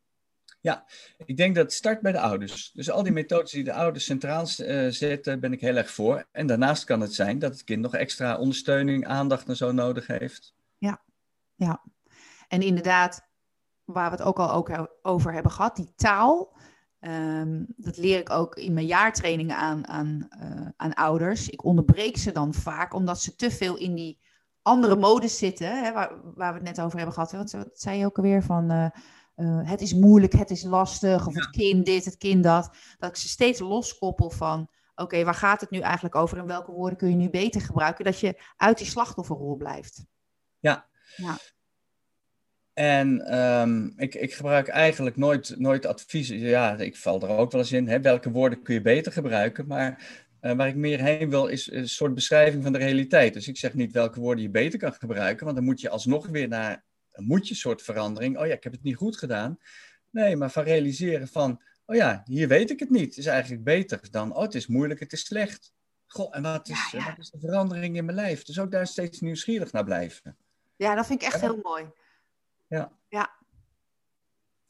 [0.60, 0.86] Ja,
[1.24, 2.70] ik denk dat het start bij de ouders.
[2.72, 6.26] Dus al die methodes die de ouders centraal uh, zetten, ben ik heel erg voor.
[6.32, 10.06] En daarnaast kan het zijn dat het kind nog extra ondersteuning, aandacht en zo nodig
[10.06, 10.54] heeft.
[10.78, 11.02] Ja,
[11.54, 11.82] ja.
[12.48, 13.28] En inderdaad,
[13.84, 16.53] waar we het ook al ook over hebben gehad, die taal.
[17.06, 21.48] Um, dat leer ik ook in mijn jaartrainingen aan, aan, uh, aan ouders.
[21.48, 24.18] Ik onderbreek ze dan vaak, omdat ze te veel in die
[24.62, 27.32] andere modus zitten, hè, waar, waar we het net over hebben gehad.
[27.32, 28.72] Wat, wat zei je ook alweer van...
[28.72, 28.86] Uh,
[29.36, 32.70] uh, het is moeilijk, het is lastig, of het kind dit, het kind dat.
[32.98, 36.72] Dat ik ze steeds loskoppel van, oké, waar gaat het nu eigenlijk over en welke
[36.72, 40.04] woorden kun je nu beter gebruiken, dat je uit die slachtofferrol blijft.
[40.58, 40.86] Ja.
[41.16, 41.36] ja.
[42.74, 46.38] En um, ik, ik gebruik eigenlijk nooit, nooit adviezen.
[46.38, 47.88] Ja, ik val er ook wel eens in.
[47.88, 48.00] Hè?
[48.00, 49.66] Welke woorden kun je beter gebruiken?
[49.66, 53.34] Maar uh, waar ik meer heen wil, is een soort beschrijving van de realiteit.
[53.34, 56.26] Dus ik zeg niet welke woorden je beter kan gebruiken, want dan moet je alsnog
[56.26, 58.38] weer naar een moetje soort verandering.
[58.38, 59.58] Oh ja, ik heb het niet goed gedaan.
[60.10, 63.16] Nee, maar van realiseren van, oh ja, hier weet ik het niet.
[63.16, 65.72] is eigenlijk beter dan, oh het is moeilijk, het is slecht.
[66.06, 68.42] Goh, en wat is, Wat is de verandering in mijn lijf?
[68.42, 70.36] Dus ook daar steeds nieuwsgierig naar blijven.
[70.76, 71.84] Ja, dat vind ik echt heel mooi.
[72.66, 72.92] Ja.
[73.08, 73.32] Ja.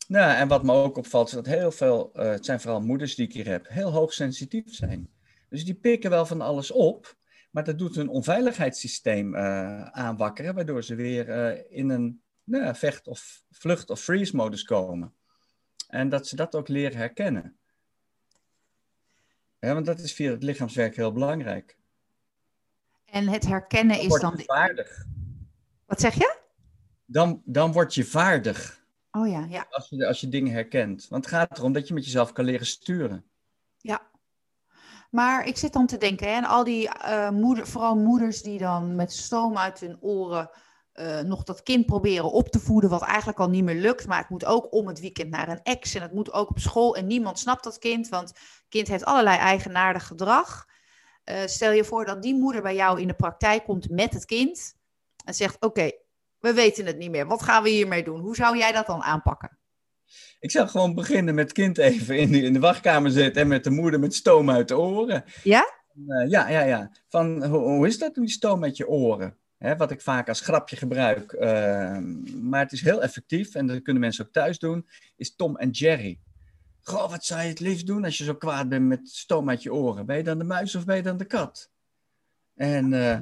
[0.09, 3.15] Nou, en wat me ook opvalt, is dat heel veel, uh, het zijn vooral moeders
[3.15, 5.11] die ik hier heb, heel hoogsensitief zijn.
[5.49, 7.17] Dus die pikken wel van alles op,
[7.51, 13.07] maar dat doet hun onveiligheidssysteem uh, aanwakkeren, waardoor ze weer uh, in een nou, vecht-
[13.07, 15.15] of vlucht- of freeze-modus komen.
[15.89, 17.57] En dat ze dat ook leren herkennen.
[19.59, 21.77] Ja, want dat is via het lichaamswerk heel belangrijk.
[23.05, 24.41] En het herkennen dan is dan.
[24.45, 25.05] Vaardig.
[25.87, 26.43] Wat zeg je?
[27.05, 28.83] Dan, dan word je vaardig.
[29.11, 29.67] Oh ja, ja.
[29.71, 31.07] Als je, als je dingen herkent.
[31.09, 33.25] Want het gaat erom dat je met jezelf kan leren sturen.
[33.79, 34.11] Ja.
[35.11, 38.59] Maar ik zit dan te denken, hè, en al die uh, moeder, vooral moeders die
[38.59, 40.51] dan met stoom uit hun oren
[40.95, 44.07] uh, nog dat kind proberen op te voeden, wat eigenlijk al niet meer lukt.
[44.07, 46.59] Maar het moet ook om het weekend naar een ex en het moet ook op
[46.59, 46.97] school.
[46.97, 50.67] En niemand snapt dat kind, want het kind heeft allerlei eigenaardig gedrag.
[51.25, 54.25] Uh, stel je voor dat die moeder bij jou in de praktijk komt met het
[54.25, 54.77] kind
[55.25, 55.91] en zegt: Oké,
[56.45, 57.27] we weten het niet meer.
[57.27, 58.21] Wat gaan we hiermee doen?
[58.21, 59.59] Hoe zou jij dat dan aanpakken?
[60.41, 63.65] Ik zou gewoon beginnen met kind even in de, in de wachtkamer zetten en met
[63.65, 65.25] de moeder met stoom uit de oren.
[65.43, 65.73] Ja?
[66.07, 66.91] Uh, ja, ja, ja.
[67.09, 69.37] Van hoe, hoe is dat, die stoom met je oren?
[69.59, 71.99] Hè, wat ik vaak als grapje gebruik, uh,
[72.41, 75.71] maar het is heel effectief en dat kunnen mensen ook thuis doen, is Tom en
[75.71, 76.19] Jerry.
[76.81, 79.63] Goh, wat zou je het liefst doen als je zo kwaad bent met stoom uit
[79.63, 80.07] je oren?
[80.07, 81.71] Ben je dan de muis of ben je dan de kat?
[82.55, 83.19] En uh,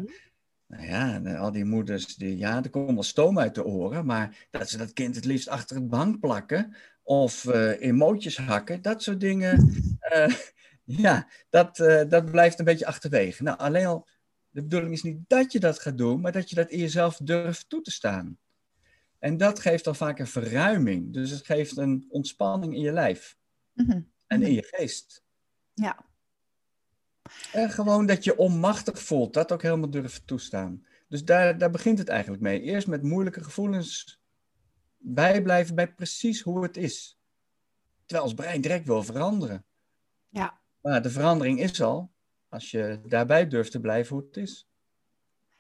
[0.73, 4.47] nou ja, al die moeders, die, ja, er komt wel stoom uit de oren, maar
[4.51, 8.83] dat ze dat kind het liefst achter het bank plakken of uh, in mootjes hakken,
[8.83, 9.73] dat soort dingen,
[10.15, 10.35] uh,
[11.05, 11.77] ja, dat,
[12.09, 13.43] dat blijft een beetje achterwege.
[13.43, 14.09] Nou, alleen al
[14.51, 17.17] de bedoeling is niet dat je dat gaat doen, maar dat je dat in jezelf
[17.17, 18.39] durft toe te staan.
[19.19, 21.13] En dat geeft dan vaak een verruiming.
[21.13, 23.37] Dus het geeft een ontspanning in je lijf
[23.73, 24.01] mhm.
[24.27, 25.23] en in je geest.
[25.75, 26.05] Ja.
[27.53, 30.87] En gewoon dat je onmachtig voelt, dat ook helemaal durven toestaan.
[31.09, 32.61] Dus daar, daar begint het eigenlijk mee.
[32.61, 34.21] Eerst met moeilijke gevoelens
[34.99, 37.19] bijblijven bij precies hoe het is.
[38.05, 39.65] Terwijl ons brein direct wil veranderen.
[40.29, 40.61] Ja.
[40.81, 42.13] Maar de verandering is al,
[42.49, 44.69] als je daarbij durft te blijven hoe het is.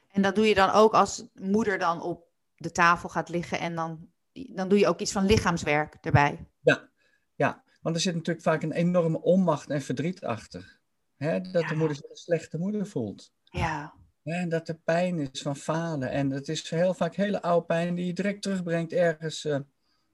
[0.09, 3.75] En dat doe je dan ook als moeder dan op de tafel gaat liggen en
[3.75, 6.47] dan, dan doe je ook iets van lichaamswerk erbij.
[6.61, 6.89] Ja,
[7.35, 7.63] ja.
[7.81, 10.81] want er zit natuurlijk vaak een enorme onmacht en verdriet achter.
[11.23, 11.41] Hè?
[11.41, 13.33] Dat de moeder zich een slechte moeder voelt.
[13.45, 13.95] Ja.
[14.23, 16.11] En dat er pijn is van falen.
[16.11, 19.59] En dat is heel vaak hele oude pijn die je direct terugbrengt ergens uh,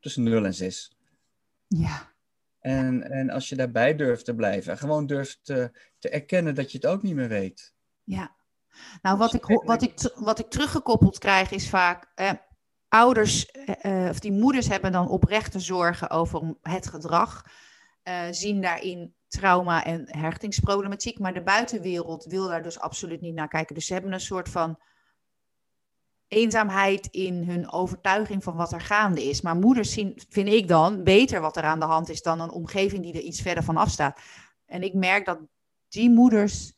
[0.01, 0.93] tussen 0 en 6.
[1.67, 2.13] Ja.
[2.61, 6.79] En, en als je daarbij durft te blijven, gewoon durft te, te erkennen dat je
[6.79, 7.75] het ook niet meer weet.
[8.03, 8.37] Ja.
[9.03, 12.13] Nou, wat ik, wat ik, wat ik teruggekoppeld krijg is vaak.
[12.15, 12.33] Eh,
[12.89, 17.45] ouders, eh, of die moeders hebben dan oprechte zorgen over het gedrag.
[18.05, 21.18] Uh, zien daarin trauma en hechtingsproblematiek.
[21.18, 23.74] Maar de buitenwereld wil daar dus absoluut niet naar kijken.
[23.74, 24.79] Dus ze hebben een soort van
[26.29, 29.41] eenzaamheid in hun overtuiging van wat er gaande is.
[29.41, 32.51] Maar moeders zien, vind ik dan, beter wat er aan de hand is dan een
[32.51, 34.20] omgeving die er iets verder van afstaat.
[34.66, 35.39] En ik merk dat
[35.89, 36.72] die moeders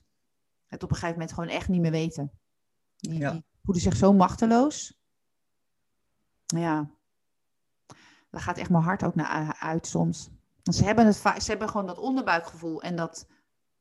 [0.66, 2.30] het op een gegeven moment gewoon echt niet meer weten.
[2.96, 3.30] Die, ja.
[3.30, 4.98] die voelen zich zo machteloos.
[6.46, 6.90] Ja,
[8.30, 10.30] daar gaat echt mijn hart ook naar uit soms.
[10.62, 13.26] Ze hebben, het ze hebben gewoon dat onderbuikgevoel en dat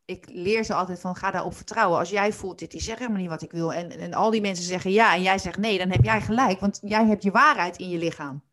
[0.05, 1.99] ik leer ze altijd van ga daarop vertrouwen.
[1.99, 4.65] Als jij voelt dit is helemaal niet wat ik wil en, en al die mensen
[4.65, 7.77] zeggen ja en jij zegt nee, dan heb jij gelijk, want jij hebt je waarheid
[7.77, 8.43] in je lichaam.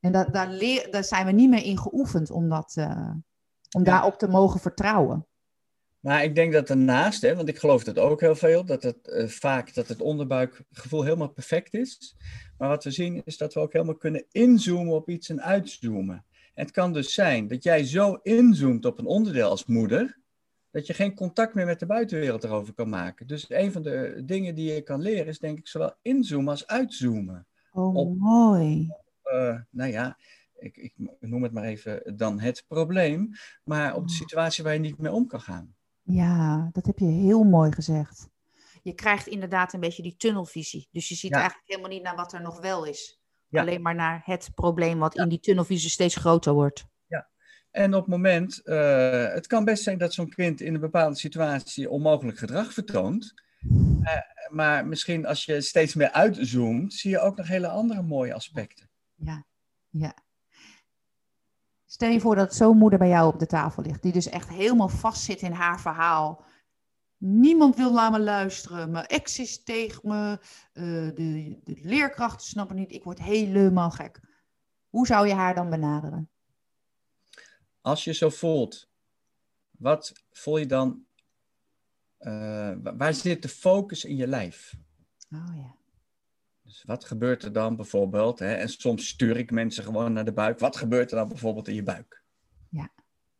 [0.00, 3.10] En dat, daar, leer, daar zijn we niet meer in geoefend om, dat, uh,
[3.70, 3.90] om ja.
[3.90, 5.26] daarop te mogen vertrouwen.
[6.00, 8.98] Maar ik denk dat daarnaast, hè, want ik geloof dat ook heel veel, dat het
[9.02, 12.16] uh, vaak dat het onderbuikgevoel helemaal perfect is.
[12.58, 16.24] Maar wat we zien is dat we ook helemaal kunnen inzoomen op iets en uitzoomen.
[16.56, 20.18] Het kan dus zijn dat jij zo inzoomt op een onderdeel als moeder,
[20.70, 23.26] dat je geen contact meer met de buitenwereld erover kan maken.
[23.26, 26.66] Dus een van de dingen die je kan leren is denk ik zowel inzoomen als
[26.66, 27.46] uitzoomen.
[27.72, 28.88] Oh, op, mooi.
[29.24, 30.18] Uh, nou ja,
[30.58, 33.30] ik, ik, noem het maar even dan het probleem,
[33.64, 34.18] maar op de oh.
[34.18, 35.74] situatie waar je niet mee om kan gaan.
[36.02, 38.28] Ja, dat heb je heel mooi gezegd.
[38.82, 40.88] Je krijgt inderdaad een beetje die tunnelvisie.
[40.90, 41.36] Dus je ziet ja.
[41.36, 43.15] eigenlijk helemaal niet naar wat er nog wel is.
[43.48, 43.60] Ja.
[43.60, 45.22] Alleen maar naar het probleem wat ja.
[45.22, 46.84] in die tunnelvisie steeds groter wordt.
[47.06, 47.28] Ja,
[47.70, 51.16] en op het moment, uh, het kan best zijn dat zo'n kind in een bepaalde
[51.16, 53.34] situatie onmogelijk gedrag vertoont.
[54.00, 54.12] Uh,
[54.48, 58.90] maar misschien als je steeds meer uitzoomt, zie je ook nog hele andere mooie aspecten.
[59.14, 59.44] Ja,
[59.88, 60.14] ja.
[61.86, 64.48] Stel je voor dat zo'n moeder bij jou op de tafel ligt, die dus echt
[64.48, 66.44] helemaal vastzit in haar verhaal.
[67.26, 68.90] Niemand wil naar me luisteren.
[68.90, 70.38] Mijn ex is tegen me.
[70.72, 72.92] Uh, de, de leerkrachten snappen niet.
[72.92, 74.20] Ik word helemaal gek.
[74.88, 76.30] Hoe zou je haar dan benaderen?
[77.80, 78.88] Als je zo voelt,
[79.70, 81.04] wat voel je dan?
[82.20, 84.74] Uh, waar zit de focus in je lijf?
[85.30, 85.74] Oh ja.
[86.62, 88.38] Dus wat gebeurt er dan bijvoorbeeld?
[88.38, 88.54] Hè?
[88.54, 90.58] En soms stuur ik mensen gewoon naar de buik.
[90.58, 92.22] Wat gebeurt er dan bijvoorbeeld in je buik?
[92.70, 92.90] Ja.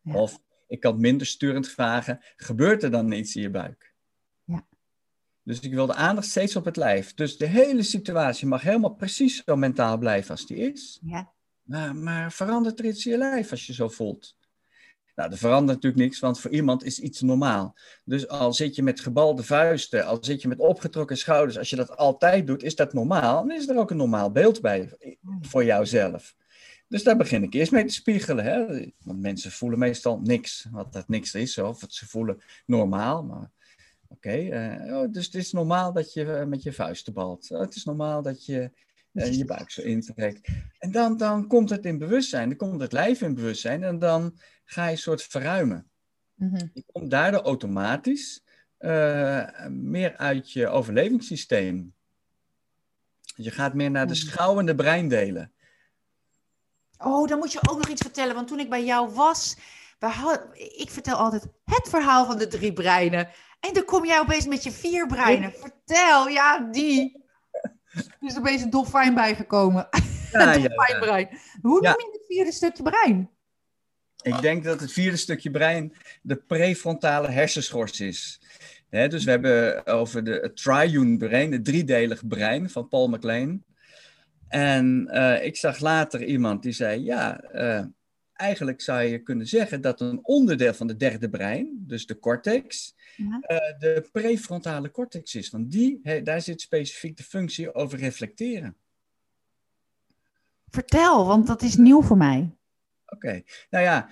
[0.01, 0.15] ja.
[0.15, 3.95] Of ik kan minder sturend vragen, gebeurt er dan iets in je buik?
[4.45, 4.67] Ja.
[5.43, 7.15] Dus ik wil de aandacht steeds op het lijf.
[7.15, 10.99] Dus de hele situatie mag helemaal precies zo mentaal blijven als die is.
[11.03, 11.33] Ja.
[11.63, 14.37] Maar, maar verandert er iets in je lijf als je zo voelt?
[15.17, 17.77] Nou, er verandert natuurlijk niks, want voor iemand is iets normaal.
[18.05, 21.77] Dus al zit je met gebalde vuisten, al zit je met opgetrokken schouders, als je
[21.77, 23.47] dat altijd doet, is dat normaal.
[23.47, 24.97] Dan is er ook een normaal beeld bij
[25.41, 26.35] voor jouzelf.
[26.89, 28.45] Dus daar begin ik eerst mee te spiegelen.
[28.45, 28.67] Hè?
[29.03, 33.23] Want mensen voelen meestal niks, wat dat niks is, of ze voelen normaal.
[33.23, 33.51] Maar
[34.09, 37.51] oké, okay, uh, oh, dus het is normaal dat je uh, met je vuisten balt.
[37.51, 38.71] Oh, het is normaal dat je
[39.13, 40.49] uh, je buik zo intrekt.
[40.79, 44.39] En dan, dan komt het in bewustzijn, dan komt het lijf in bewustzijn en dan
[44.65, 45.91] ga je een soort verruimen.
[46.35, 46.71] Mm -hmm.
[46.75, 48.45] Je komt daardoor automatisch
[49.69, 51.95] meer uit je overlevingssysteem.
[53.37, 55.53] Je gaat meer naar de schouwende breindelen.
[56.99, 58.35] Oh, dan moet je ook nog iets vertellen.
[58.35, 59.57] Want toen ik bij jou was,
[60.77, 63.29] ik vertel altijd het verhaal van de drie breinen.
[63.61, 65.53] En dan kom jij opeens met je vier breinen.
[65.53, 67.25] Vertel, ja, die.
[67.93, 69.89] Er is opeens een dolfijn bijgekomen.
[70.33, 71.29] Ja, een dolfijnbrein.
[71.31, 71.59] Ja, ja.
[71.61, 73.31] Hoe noem je het vierde stukje brein?
[74.23, 78.41] Ik denk dat het vierde stukje brein de prefrontale hersenschors is.
[78.89, 83.65] He, dus we hebben over de triune brein, het driedelig brein van Paul MacLean.
[84.49, 87.85] En uh, ik zag later iemand die zei: Ja, uh,
[88.33, 92.95] eigenlijk zou je kunnen zeggen dat een onderdeel van de derde brein, dus de cortex,
[93.17, 93.25] ja.
[93.27, 95.51] uh, de prefrontale cortex is.
[95.51, 98.77] Want die, daar zit specifiek de functie over reflecteren.
[100.69, 102.57] Vertel, want dat is nieuw voor mij.
[103.07, 103.45] Oké, okay.
[103.71, 104.09] nou ja,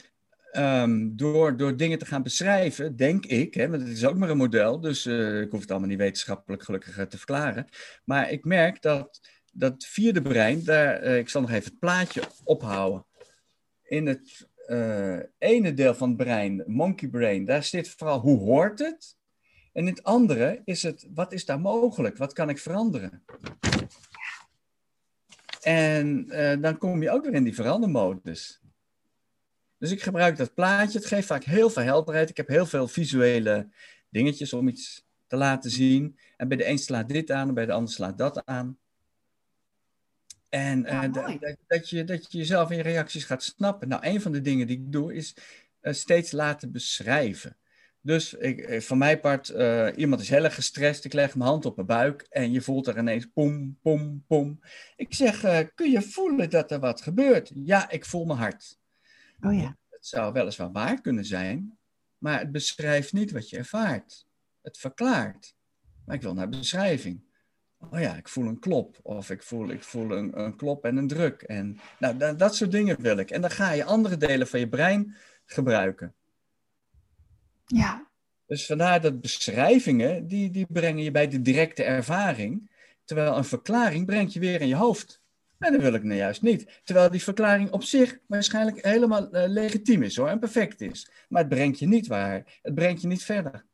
[0.82, 4.30] um, door, door dingen te gaan beschrijven, denk ik, hè, want het is ook maar
[4.30, 7.68] een model, dus ik hoef het allemaal niet wetenschappelijk gelukkig te verklaren.
[8.04, 9.20] Maar ik merk dat
[9.54, 13.06] dat vierde brein, daar, uh, ik zal nog even het plaatje ophouden.
[13.82, 18.78] In het uh, ene deel van het brein, monkey brain, daar zit vooral hoe hoort
[18.78, 19.16] het?
[19.72, 22.16] En in het andere is het, wat is daar mogelijk?
[22.16, 23.24] Wat kan ik veranderen?
[25.60, 28.60] En uh, dan kom je ook weer in die verandermodus.
[29.78, 30.98] Dus ik gebruik dat plaatje.
[30.98, 32.30] Het geeft vaak heel veel helderheid.
[32.30, 33.68] Ik heb heel veel visuele
[34.10, 36.18] dingetjes om iets te laten zien.
[36.36, 38.78] En bij de een slaat dit aan en bij de ander slaat dat aan.
[40.54, 43.88] En eh, dat- dat, je, dat je jezelf in je reacties gaat snappen.
[43.88, 45.36] Nou, een van de dingen die ik doe is
[45.80, 47.56] eh, steeds laten beschrijven.
[48.00, 49.48] Dus ik, eh, van mijn part,
[49.96, 51.04] iemand is heel erg gestrest.
[51.04, 54.60] Ik leg mijn hand op mijn buik en je voelt er ineens pom, pom, pom.
[54.96, 55.40] Ik zeg,
[55.74, 57.52] kun je voelen dat er wat gebeurt?
[57.54, 58.78] Ja, ik voel mijn hart.
[59.40, 59.76] Oh ja.
[59.90, 61.78] Het zou weliswaar waar kunnen zijn,
[62.18, 64.26] maar het beschrijft niet wat je ervaart.
[64.62, 65.54] Het verklaart.
[66.04, 67.32] Maar ik wil naar beschrijving.
[67.90, 68.98] Oh ja, ik voel een klop.
[69.02, 71.42] Of ik voel, ik voel een, een klop en een druk.
[71.42, 73.30] En, nou, dat, dat soort dingen wil ik.
[73.30, 76.14] En dan ga je andere delen van je brein gebruiken.
[77.66, 78.08] Ja.
[78.46, 82.70] Dus vandaar dat beschrijvingen, die, die brengen je bij de directe ervaring.
[83.04, 85.22] Terwijl een verklaring brengt je weer in je hoofd.
[85.58, 86.80] En dat wil ik nou juist niet.
[86.84, 91.10] Terwijl die verklaring op zich waarschijnlijk helemaal eh, legitiem is hoor, en perfect is.
[91.28, 92.58] Maar het brengt je niet waar.
[92.62, 93.64] Het brengt je niet verder.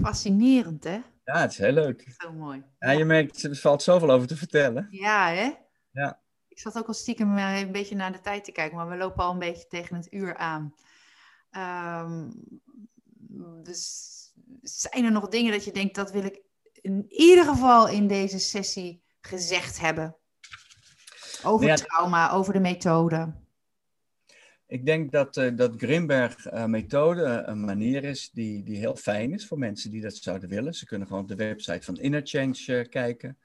[0.00, 1.00] Fascinerend, hè?
[1.34, 2.14] Ja, het is heel leuk.
[2.18, 2.64] Zo mooi.
[2.78, 4.88] Ja, je merkt, er valt zoveel over te vertellen.
[4.90, 5.50] Ja, hè?
[5.90, 6.20] Ja.
[6.48, 8.96] Ik zat ook al stiekem eh, een beetje naar de tijd te kijken, maar we
[8.96, 10.74] lopen al een beetje tegen het uur aan.
[11.50, 12.30] Ehm,
[13.62, 14.14] dus
[14.62, 16.40] zijn er nog dingen dat je denkt, dat wil ik
[16.80, 20.16] in ieder geval in deze sessie gezegd hebben?
[21.44, 21.74] Over Ja.
[21.74, 23.34] trauma, over de methode.
[24.68, 29.58] Ik denk dat, eh dat Grimberg-methode een manier is die, die heel fijn is voor
[29.58, 30.74] mensen die dat zouden willen.
[30.74, 33.38] Ze kunnen gewoon op de website van Interchange eh, kijken.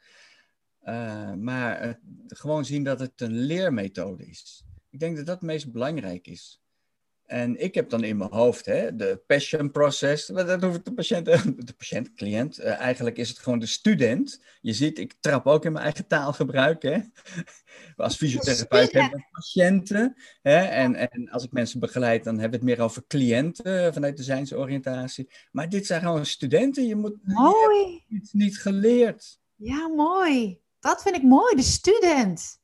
[0.80, 1.94] Eh, maar eh,
[2.28, 4.64] gewoon zien dat het een leermethode is.
[4.90, 6.63] Ik denk dat dat het meest belangrijk is.
[7.34, 10.26] En ik heb dan in mijn hoofd hè, de passion process.
[10.26, 11.26] Dat hoeft de patiënt,
[11.68, 12.58] de patiënt, cliënt.
[12.58, 14.44] eh, eigenlijk is het gewoon de student.
[14.62, 16.82] Je ziet, ik trap ook in mijn eigen taalgebruik.
[16.82, 17.00] Hè.
[17.96, 20.16] Als fysiotherapeut hebben we patiënten.
[20.42, 23.94] Hè, en, en als ik mensen begeleid, dan hebben we het meer over cliënten eh,
[23.94, 25.30] vanuit de zijnsoriëntatie.
[25.52, 26.88] Maar dit zijn gewoon studenten.
[26.88, 28.04] Je moet Mooi.
[28.08, 29.40] iets niet geleerd.
[29.56, 30.60] Ja, mooi.
[30.80, 32.62] Dat vind ik mooi, de student.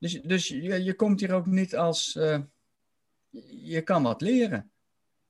[0.00, 2.16] Dus, dus je, je komt hier ook niet als.
[2.16, 2.38] eh,
[3.46, 4.70] je kan wat leren.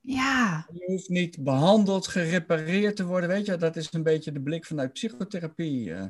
[0.01, 3.29] Ja, Je hoeft niet behandeld, gerepareerd te worden.
[3.29, 6.07] Weet je, dat is een beetje de blik vanuit psychotherapie, eh,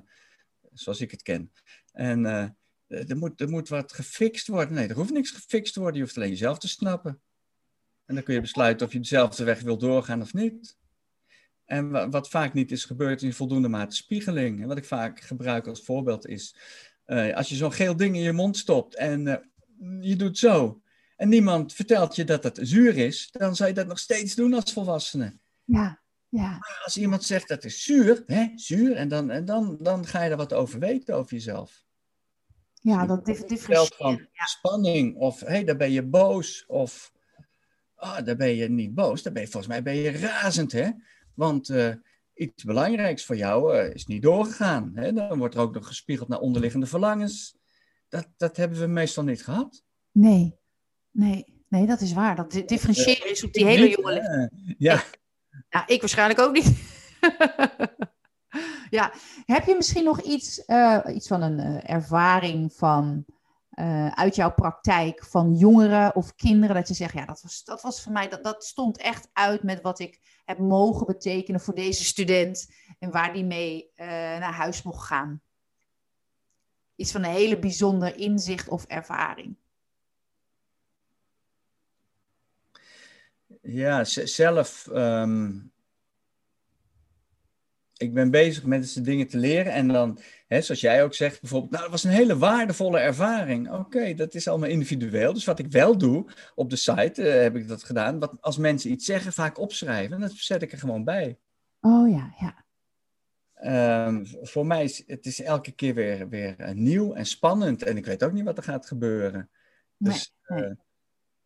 [0.72, 1.53] zoals ik het ken.
[1.92, 2.49] En eh,
[3.11, 4.74] er, moet, er moet wat gefixt worden.
[4.74, 5.96] Nee, er hoeft niks gefixt te worden.
[5.99, 7.20] Je hoeft alleen jezelf te snappen.
[8.05, 10.76] En dan kun je besluiten of je dezelfde weg wil doorgaan of niet.
[11.64, 14.62] En wa- wat vaak niet is gebeurd in voldoende mate spiegeling.
[14.62, 16.55] En wat ik vaak gebruik als voorbeeld is...
[17.05, 19.51] eh, als je zo'n geel ding in je mond stopt en
[20.01, 20.82] je doet zo...
[21.18, 23.28] en niemand vertelt je dat het zuur is...
[23.30, 25.38] dan zou je dat nog steeds doen als volwassene.
[25.64, 26.58] ja, ja.
[26.84, 28.96] Als iemand zegt dat is zuur, hè, zuur...
[28.96, 31.84] en, dan, en dan, dan ga je er wat over weten over jezelf.
[32.80, 34.28] Ja, dat dif- Vertelt differentiëren.
[34.32, 37.12] van spanning of hé, hey, daar ben je boos of
[37.94, 40.90] ah, daar ben je niet boos, daar ben je, volgens mij ben je razend, hè?
[41.34, 41.94] Want eh,
[42.34, 44.90] iets belangrijks voor jou eh, is niet doorgegaan.
[44.94, 45.12] Hè?
[45.12, 47.56] Dan wordt er ook nog gespiegeld naar onderliggende verlangens.
[48.08, 49.84] Dat, dat hebben we meestal niet gehad.
[50.12, 50.57] Nee,
[51.18, 52.36] nee, nee, dat is waar.
[52.36, 54.50] Dat di- differentiëren is op die hele jonge leeftijd.
[54.78, 55.04] Ja,
[55.70, 56.72] Nou, ik waarschijnlijk ook niet.
[58.98, 59.12] ja,
[59.44, 63.24] heb je misschien nog iets, eh, iets van een eh, ervaring van,
[63.70, 67.82] eh, uit jouw praktijk van jongeren of kinderen, dat je zegt, ja, dat was, dat
[67.82, 71.74] was voor mij, dat, dat stond echt uit met wat ik heb mogen betekenen voor
[71.74, 75.40] deze student en waar die mee naar huis mocht gaan?
[76.96, 79.56] Iets van een hele bijzonder inzicht of ervaring.
[83.70, 84.86] Ja zelf.
[84.92, 85.50] ehm,
[87.96, 89.72] ik ben bezig met de dingen te leren.
[89.72, 93.70] En dan, hè, zoals jij ook zegt, bijvoorbeeld, nou, dat was een hele waardevolle ervaring.
[93.70, 95.32] Oké, dat is allemaal individueel.
[95.32, 98.18] Dus wat ik wel doe op de site, eh, heb ik dat gedaan.
[98.18, 100.14] Wat, als mensen iets zeggen, vaak opschrijven.
[100.14, 101.38] En dat zet ik er gewoon bij.
[101.80, 102.64] Oh ja, ja.
[103.54, 107.82] Ehm, voor mij is het is elke keer weer, weer eh, nieuw en spannend.
[107.82, 109.50] En ik weet ook niet wat er gaat gebeuren.
[109.96, 110.62] Nee, Dus, nee.
[110.62, 110.74] eh,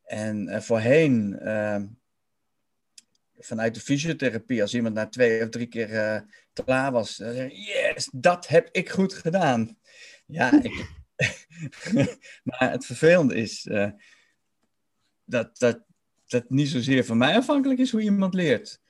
[0.03, 1.87] en voorheen, ehm,
[3.45, 6.21] vanuit de fysiotherapie, als iemand na twee of drie keer eh,
[6.53, 9.79] klaar was, dan zeg je, yes, dat heb ik goed gedaan.
[10.27, 10.87] Ja, ik,
[12.49, 13.91] maar het vervelende is eh,
[15.25, 15.85] dat, dat
[16.27, 18.81] dat niet zozeer van mij afhankelijk is hoe iemand leert.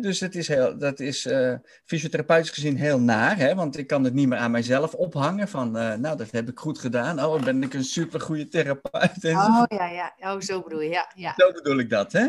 [0.00, 3.54] Dus het is heel, dat is eh, fysiotherapeutisch gezien heel naar, hè?
[3.54, 6.78] want ik kan het niet meer aan mijzelf ophangen van, nou, dat heb ik goed
[6.78, 7.24] gedaan.
[7.24, 9.24] Oh, ben ik een supergoeie therapeut.
[9.24, 10.14] Oh ja, ja.
[10.18, 10.88] Oh, zo bedoel je.
[10.88, 11.34] Ja, ja.
[11.36, 12.28] Zo bedoel ik dat, hè?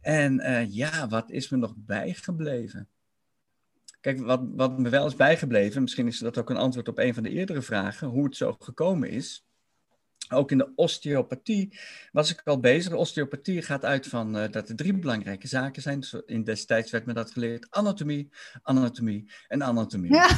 [0.00, 2.88] En eh, ja, wat is me nog bijgebleven?
[4.00, 7.14] Kijk, wat, wat me wel is bijgebleven, misschien is dat ook een antwoord op een
[7.14, 9.44] van de eerdere vragen, hoe het zo gekomen is.
[10.32, 11.78] Ook in de osteopathie
[12.12, 12.90] was ik al bezig.
[12.90, 16.00] De osteopathie gaat uit van uh, dat er drie belangrijke zaken zijn.
[16.00, 17.66] Dus in destijds werd me dat geleerd.
[17.70, 18.30] Anatomie,
[18.62, 20.12] anatomie en anatomie.
[20.12, 20.28] Ja.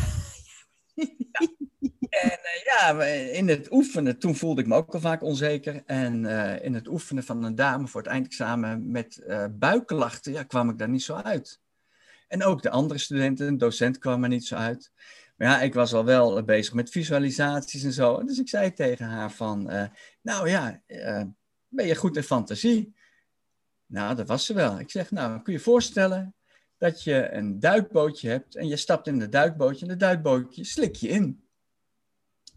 [0.94, 1.90] ja.
[2.20, 5.82] En uh, ja, in het oefenen, toen voelde ik me ook al vaak onzeker.
[5.86, 10.70] En uh, in het oefenen van een dame voor het eindexamen met buikklachten, ja, kwam
[10.70, 11.60] ik daar niet zo uit.
[12.28, 14.92] En ook de andere studenten, een docent kwam er niet zo uit.
[15.36, 18.24] Maar ja, ik was al wel bezig met visualisaties en zo.
[18.24, 19.62] Dus ik zei tegen haar van,
[20.22, 20.82] nou ja,
[21.68, 22.94] ben je goed in fantasie?
[23.86, 24.80] Nou, dat was ze wel.
[24.80, 26.34] Ik zeg, nou, kun je voorstellen
[26.78, 30.96] dat je een duikbootje hebt en je stapt in het duikbootje en het duikbootje slik
[30.96, 31.41] je in.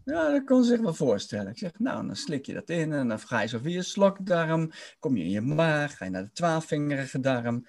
[0.06, 1.50] Ja, dat kon ze zich wel voorstellen.
[1.50, 3.82] Ik zeg, nou, dan slik je dat in en dan ga je zo via je
[3.82, 7.66] slokdarm, kom je in je maag, ga je naar de twaalfvingerige darm.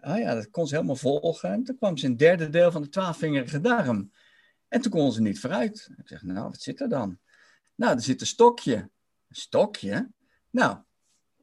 [0.00, 1.50] Ah ja, dat kon ze helemaal volgen.
[1.50, 4.12] En toen kwam ze in het derde deel van de twaalfvingerige darm.
[4.68, 5.88] En toen kon ze niet vooruit.
[5.96, 7.18] Ik zeg, nou, wat zit er dan?
[7.74, 8.76] Nou, er zit een stokje.
[9.28, 10.10] Een stokje?
[10.50, 10.78] Nou,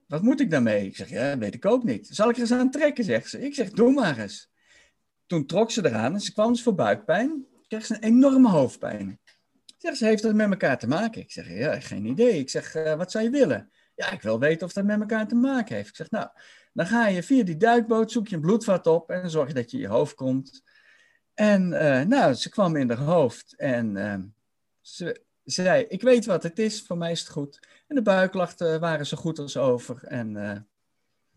[0.08, 0.86] wat moet ik daarmee?
[0.86, 2.08] Ik zeg, ja, weet ik ook niet.
[2.08, 3.42] Zal ik er eens aan trekken, zegt ze.
[3.42, 4.50] Ik zeg, doe maar eens.
[5.26, 7.46] Toen trok ze eraan en ze kwam dus voor buikpijn.
[7.68, 9.20] Kreeg ze een enorme hoofdpijn.
[9.84, 11.22] Zeg, ze heeft dat met elkaar te maken?
[11.22, 12.40] Ik zeg, ja, geen idee.
[12.40, 13.72] Ik zeg, uh, wat zou je willen?
[13.96, 15.90] Ja, ik wil weten of dat met elkaar te maken heeft.
[15.90, 16.28] Ik zeg, nou,
[16.74, 19.72] dan ga je via die duikboot, zoek je een bloedvat op en zorg je dat
[19.72, 20.64] je in je hoofd komt.
[21.34, 24.16] En uh, nou, ze kwam in haar hoofd en uh,
[24.82, 27.68] ze zei, ik weet wat het is, voor mij is het goed.
[27.88, 30.34] En de buiklachten waren zo goed als over en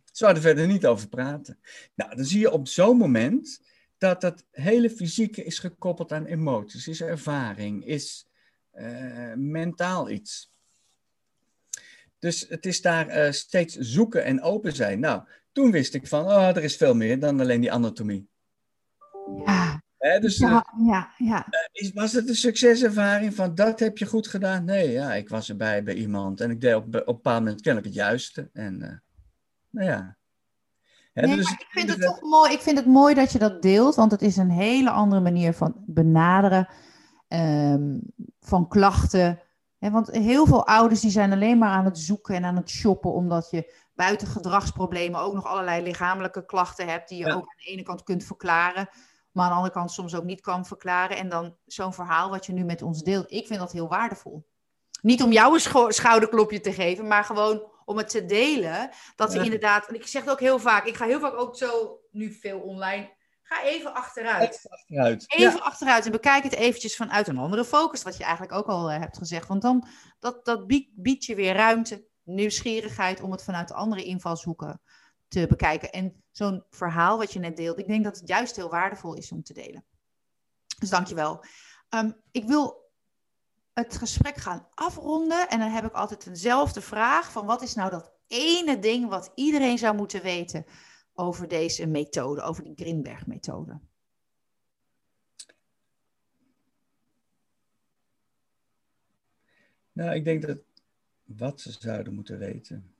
[0.04, 1.58] ze zouden verder niet over praten.
[1.94, 3.60] Nou, dan zie je op zo'n moment
[3.98, 8.26] dat dat hele fysieke is gekoppeld aan emoties, is ervaring, is
[9.34, 10.50] mentaal iets.
[12.18, 15.00] Dus het is daar steeds zoeken en open zijn.
[15.00, 15.22] Nou,
[15.52, 18.28] toen wist ik van, oh, er is veel meer dan alleen die anatomie.
[19.44, 19.82] Ja,
[20.20, 21.46] dus, ja, ja, ja.
[21.94, 24.64] Was het een succeservaring van dat heb je goed gedaan?
[24.64, 27.60] Nee, ja, ik was erbij bij iemand en ik deed op, op een bepaald moment
[27.60, 28.50] kennelijk het juiste.
[28.52, 28.88] En uh,
[29.70, 30.16] nou ja.
[31.12, 32.52] nee, dus, ik vind het toch mooi.
[32.52, 35.52] Ik vind het mooi dat je dat deelt, want het is een hele andere manier
[35.52, 36.68] van benaderen
[37.28, 38.00] um,
[38.40, 39.40] van klachten.
[39.78, 42.70] He, want heel veel ouders die zijn alleen maar aan het zoeken en aan het
[42.70, 47.56] shoppen, omdat je buiten gedragsproblemen ook nog allerlei lichamelijke klachten hebt, die je ook aan
[47.64, 48.88] de ene kant kunt verklaren
[49.36, 51.16] maar aan de andere kant soms ook niet kan verklaren.
[51.16, 54.46] En dan zo'n verhaal wat je nu met ons deelt, ik vind dat heel waardevol.
[55.02, 58.90] Niet om jou een schouderklopje te geven, maar gewoon om het te delen.
[59.16, 61.56] Dat we inderdaad, en ik zeg het ook heel vaak, ik ga heel vaak ook
[61.56, 63.15] zo, nu veel online,
[63.46, 64.54] ga even achteruit.
[64.54, 65.24] Even achteruit.
[65.28, 68.90] Even achteruit en bekijk het eventjes vanuit een andere focus, wat je eigenlijk ook al
[68.90, 69.48] uh, hebt gezegd.
[69.48, 69.86] Want dan,
[70.18, 74.80] dat, dat biedt, biedt je weer ruimte, nieuwsgierigheid om het vanuit andere invalshoeken
[75.28, 75.92] te bekijken.
[75.92, 79.32] En zo'n verhaal wat je net deelt, ik denk dat het juist heel waardevol is
[79.32, 79.84] om te delen.
[80.78, 81.44] Dus dankjewel.
[81.90, 82.90] Um, ik wil
[83.72, 87.90] het gesprek gaan afronden en dan heb ik altijd eenzelfde vraag van wat is nou
[87.90, 90.66] dat ene ding wat iedereen zou moeten weten
[91.16, 93.80] over deze methode, over die Grinberg-methode?
[99.92, 100.58] Nou, ik denk dat
[101.24, 102.94] wat ze zouden moeten weten.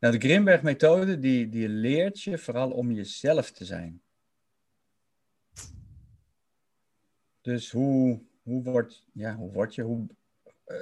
[0.00, 4.02] Nou, de Grimberg-methode die, die leert je vooral om jezelf te zijn.
[7.40, 9.82] Dus hoe, hoe, word, ja, hoe word je?
[9.82, 10.06] Hoe,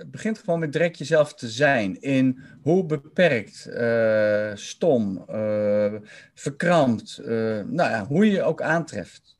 [0.06, 2.00] begint gewoon met direct jezelf te zijn.
[2.00, 5.94] In hoe beperkt, uh, stom, uh,
[6.34, 9.38] verkrampt, nou ja, hoe je je ook aantreft.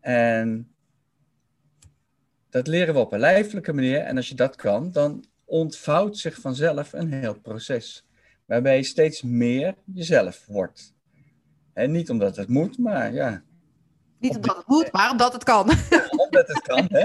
[0.00, 0.72] En
[2.50, 4.00] dat leren we op een lijfelijke manier.
[4.00, 8.06] En als je dat kan, dan ontvouwt zich vanzelf een heel proces.
[8.46, 10.94] Waarbij je steeds meer jezelf wordt.
[11.72, 13.42] En niet omdat het moet, maar ja.
[14.18, 15.70] Niet omdat het moet, maar omdat het kan.
[16.24, 17.04] omdat het kan, hè.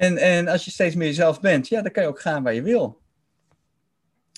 [0.00, 2.54] En, en als je steeds meer jezelf bent, ja, dan kan je ook gaan waar
[2.54, 3.00] je wil.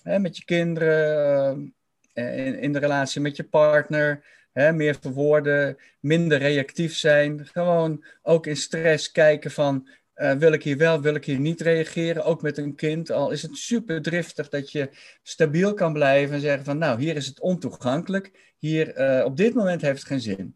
[0.02, 1.74] Met je kinderen,
[2.14, 7.46] uh, in, in de relatie met je partner, meer verwoorden, minder reactief zijn.
[7.46, 11.60] Gewoon ook in stress kijken van uh, wil ik hier wel, wil ik hier niet
[11.60, 12.24] reageren?
[12.24, 13.10] Ook met een kind.
[13.10, 14.90] Al is het super driftig dat je
[15.22, 18.54] stabiel kan blijven en zeggen van nou, hier is het ontoegankelijk.
[18.58, 20.54] Hier, uh, op dit moment heeft het geen zin.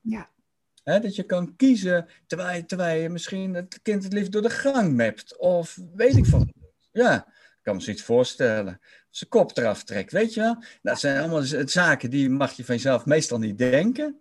[0.00, 0.28] Ja.
[0.98, 4.92] Dat je kan kiezen terwijl, terwijl je misschien het kind het liefst door de gang
[4.92, 5.38] mept.
[5.38, 6.52] Of weet ik van.
[6.92, 8.80] Ja, ik kan me zoiets voorstellen.
[9.10, 10.62] Zijn kop eraf trekt, weet je wel?
[10.82, 14.20] Dat zijn allemaal zaken die mag je van jezelf meestal niet denken.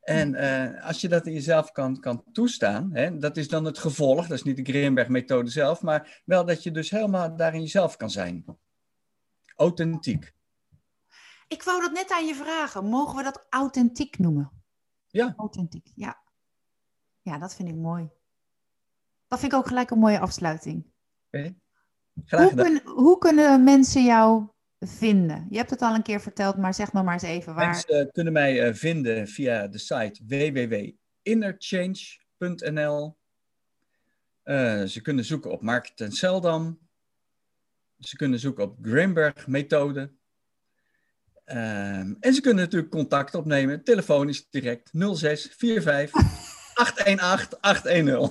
[0.00, 3.78] En uh, als je dat in jezelf kan, kan toestaan, hè, dat is dan het
[3.78, 7.96] gevolg, dat is niet de Grimberg-methode zelf, maar wel dat je dus helemaal daarin jezelf
[7.96, 8.44] kan zijn.
[9.56, 10.32] Authentiek.
[11.48, 12.84] Ik wou dat net aan je vragen.
[12.84, 14.61] Mogen we dat authentiek noemen?
[15.12, 15.34] Ja.
[15.36, 16.20] Authentiek, ja.
[17.22, 18.08] Ja, dat vind ik mooi.
[19.28, 20.86] Dat vind ik ook gelijk een mooie afsluiting.
[21.30, 21.52] Graag
[22.50, 24.48] Hoe, kun- hoe kunnen mensen jou
[24.78, 25.46] vinden?
[25.50, 27.68] Je hebt het al een keer verteld, maar zeg nog maar eens even waar.
[27.68, 33.16] Mensen kunnen mij eh, vinden via de site www.innerchange.nl.
[34.42, 36.78] Eh, ze kunnen zoeken op Mark ten Seldam.
[37.98, 39.46] Ze kunnen zoeken op Grimberg
[41.52, 46.12] Ehm, en ze kunnen natuurlijk contact opnemen, telefonisch direct 0645
[46.74, 48.30] 818 810.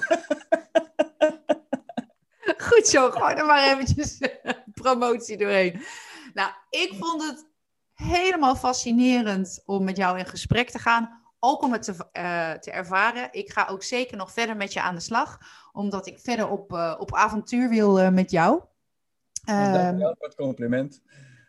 [2.68, 4.18] Goed zo, gooi er maar eventjes
[4.82, 5.82] promotie doorheen.
[6.34, 7.48] Nou, ik vond het
[7.94, 11.22] helemaal fascinerend om met jou in gesprek te gaan.
[11.40, 13.28] Ook om het te, eh, te ervaren.
[13.32, 15.40] Ik ga ook zeker nog verder met je aan de slag.
[15.72, 18.62] Omdat ik verder op, eh, op avontuur wil eh, met jou.
[19.46, 21.02] Ehm, Dankjewel voor het compliment.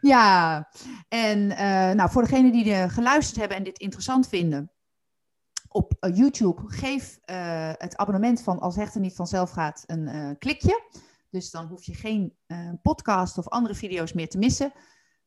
[0.02, 0.68] Ja,
[1.08, 4.72] en eh, nou, voor degenen die er geluisterd hebben en dit interessant vinden.
[5.68, 10.82] Op eh, YouTube geef eh, het abonnement van Als Hechten niet vanzelf gaat een klikje.
[11.30, 12.36] Dus dan hoef je geen
[12.82, 14.72] podcast of andere video's meer te missen.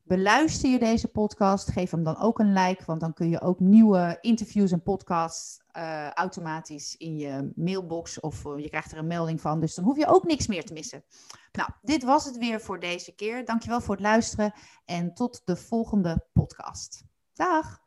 [0.08, 3.60] Beluister je deze podcast, geef hem dan ook een like, want dan kun je ook
[3.60, 9.08] nieuwe interviews en podcasts eh, automatisch in je mailbox of eh, je krijgt er een
[9.08, 9.60] melding van.
[9.60, 11.04] Dus dan hoef je ook niks meer te missen.
[11.52, 13.46] Nou, dit was het weer voor deze keer.
[13.46, 14.54] Dankjewel voor het luisteren
[14.86, 17.04] en tot de volgende podcast.
[17.34, 17.85] Dag!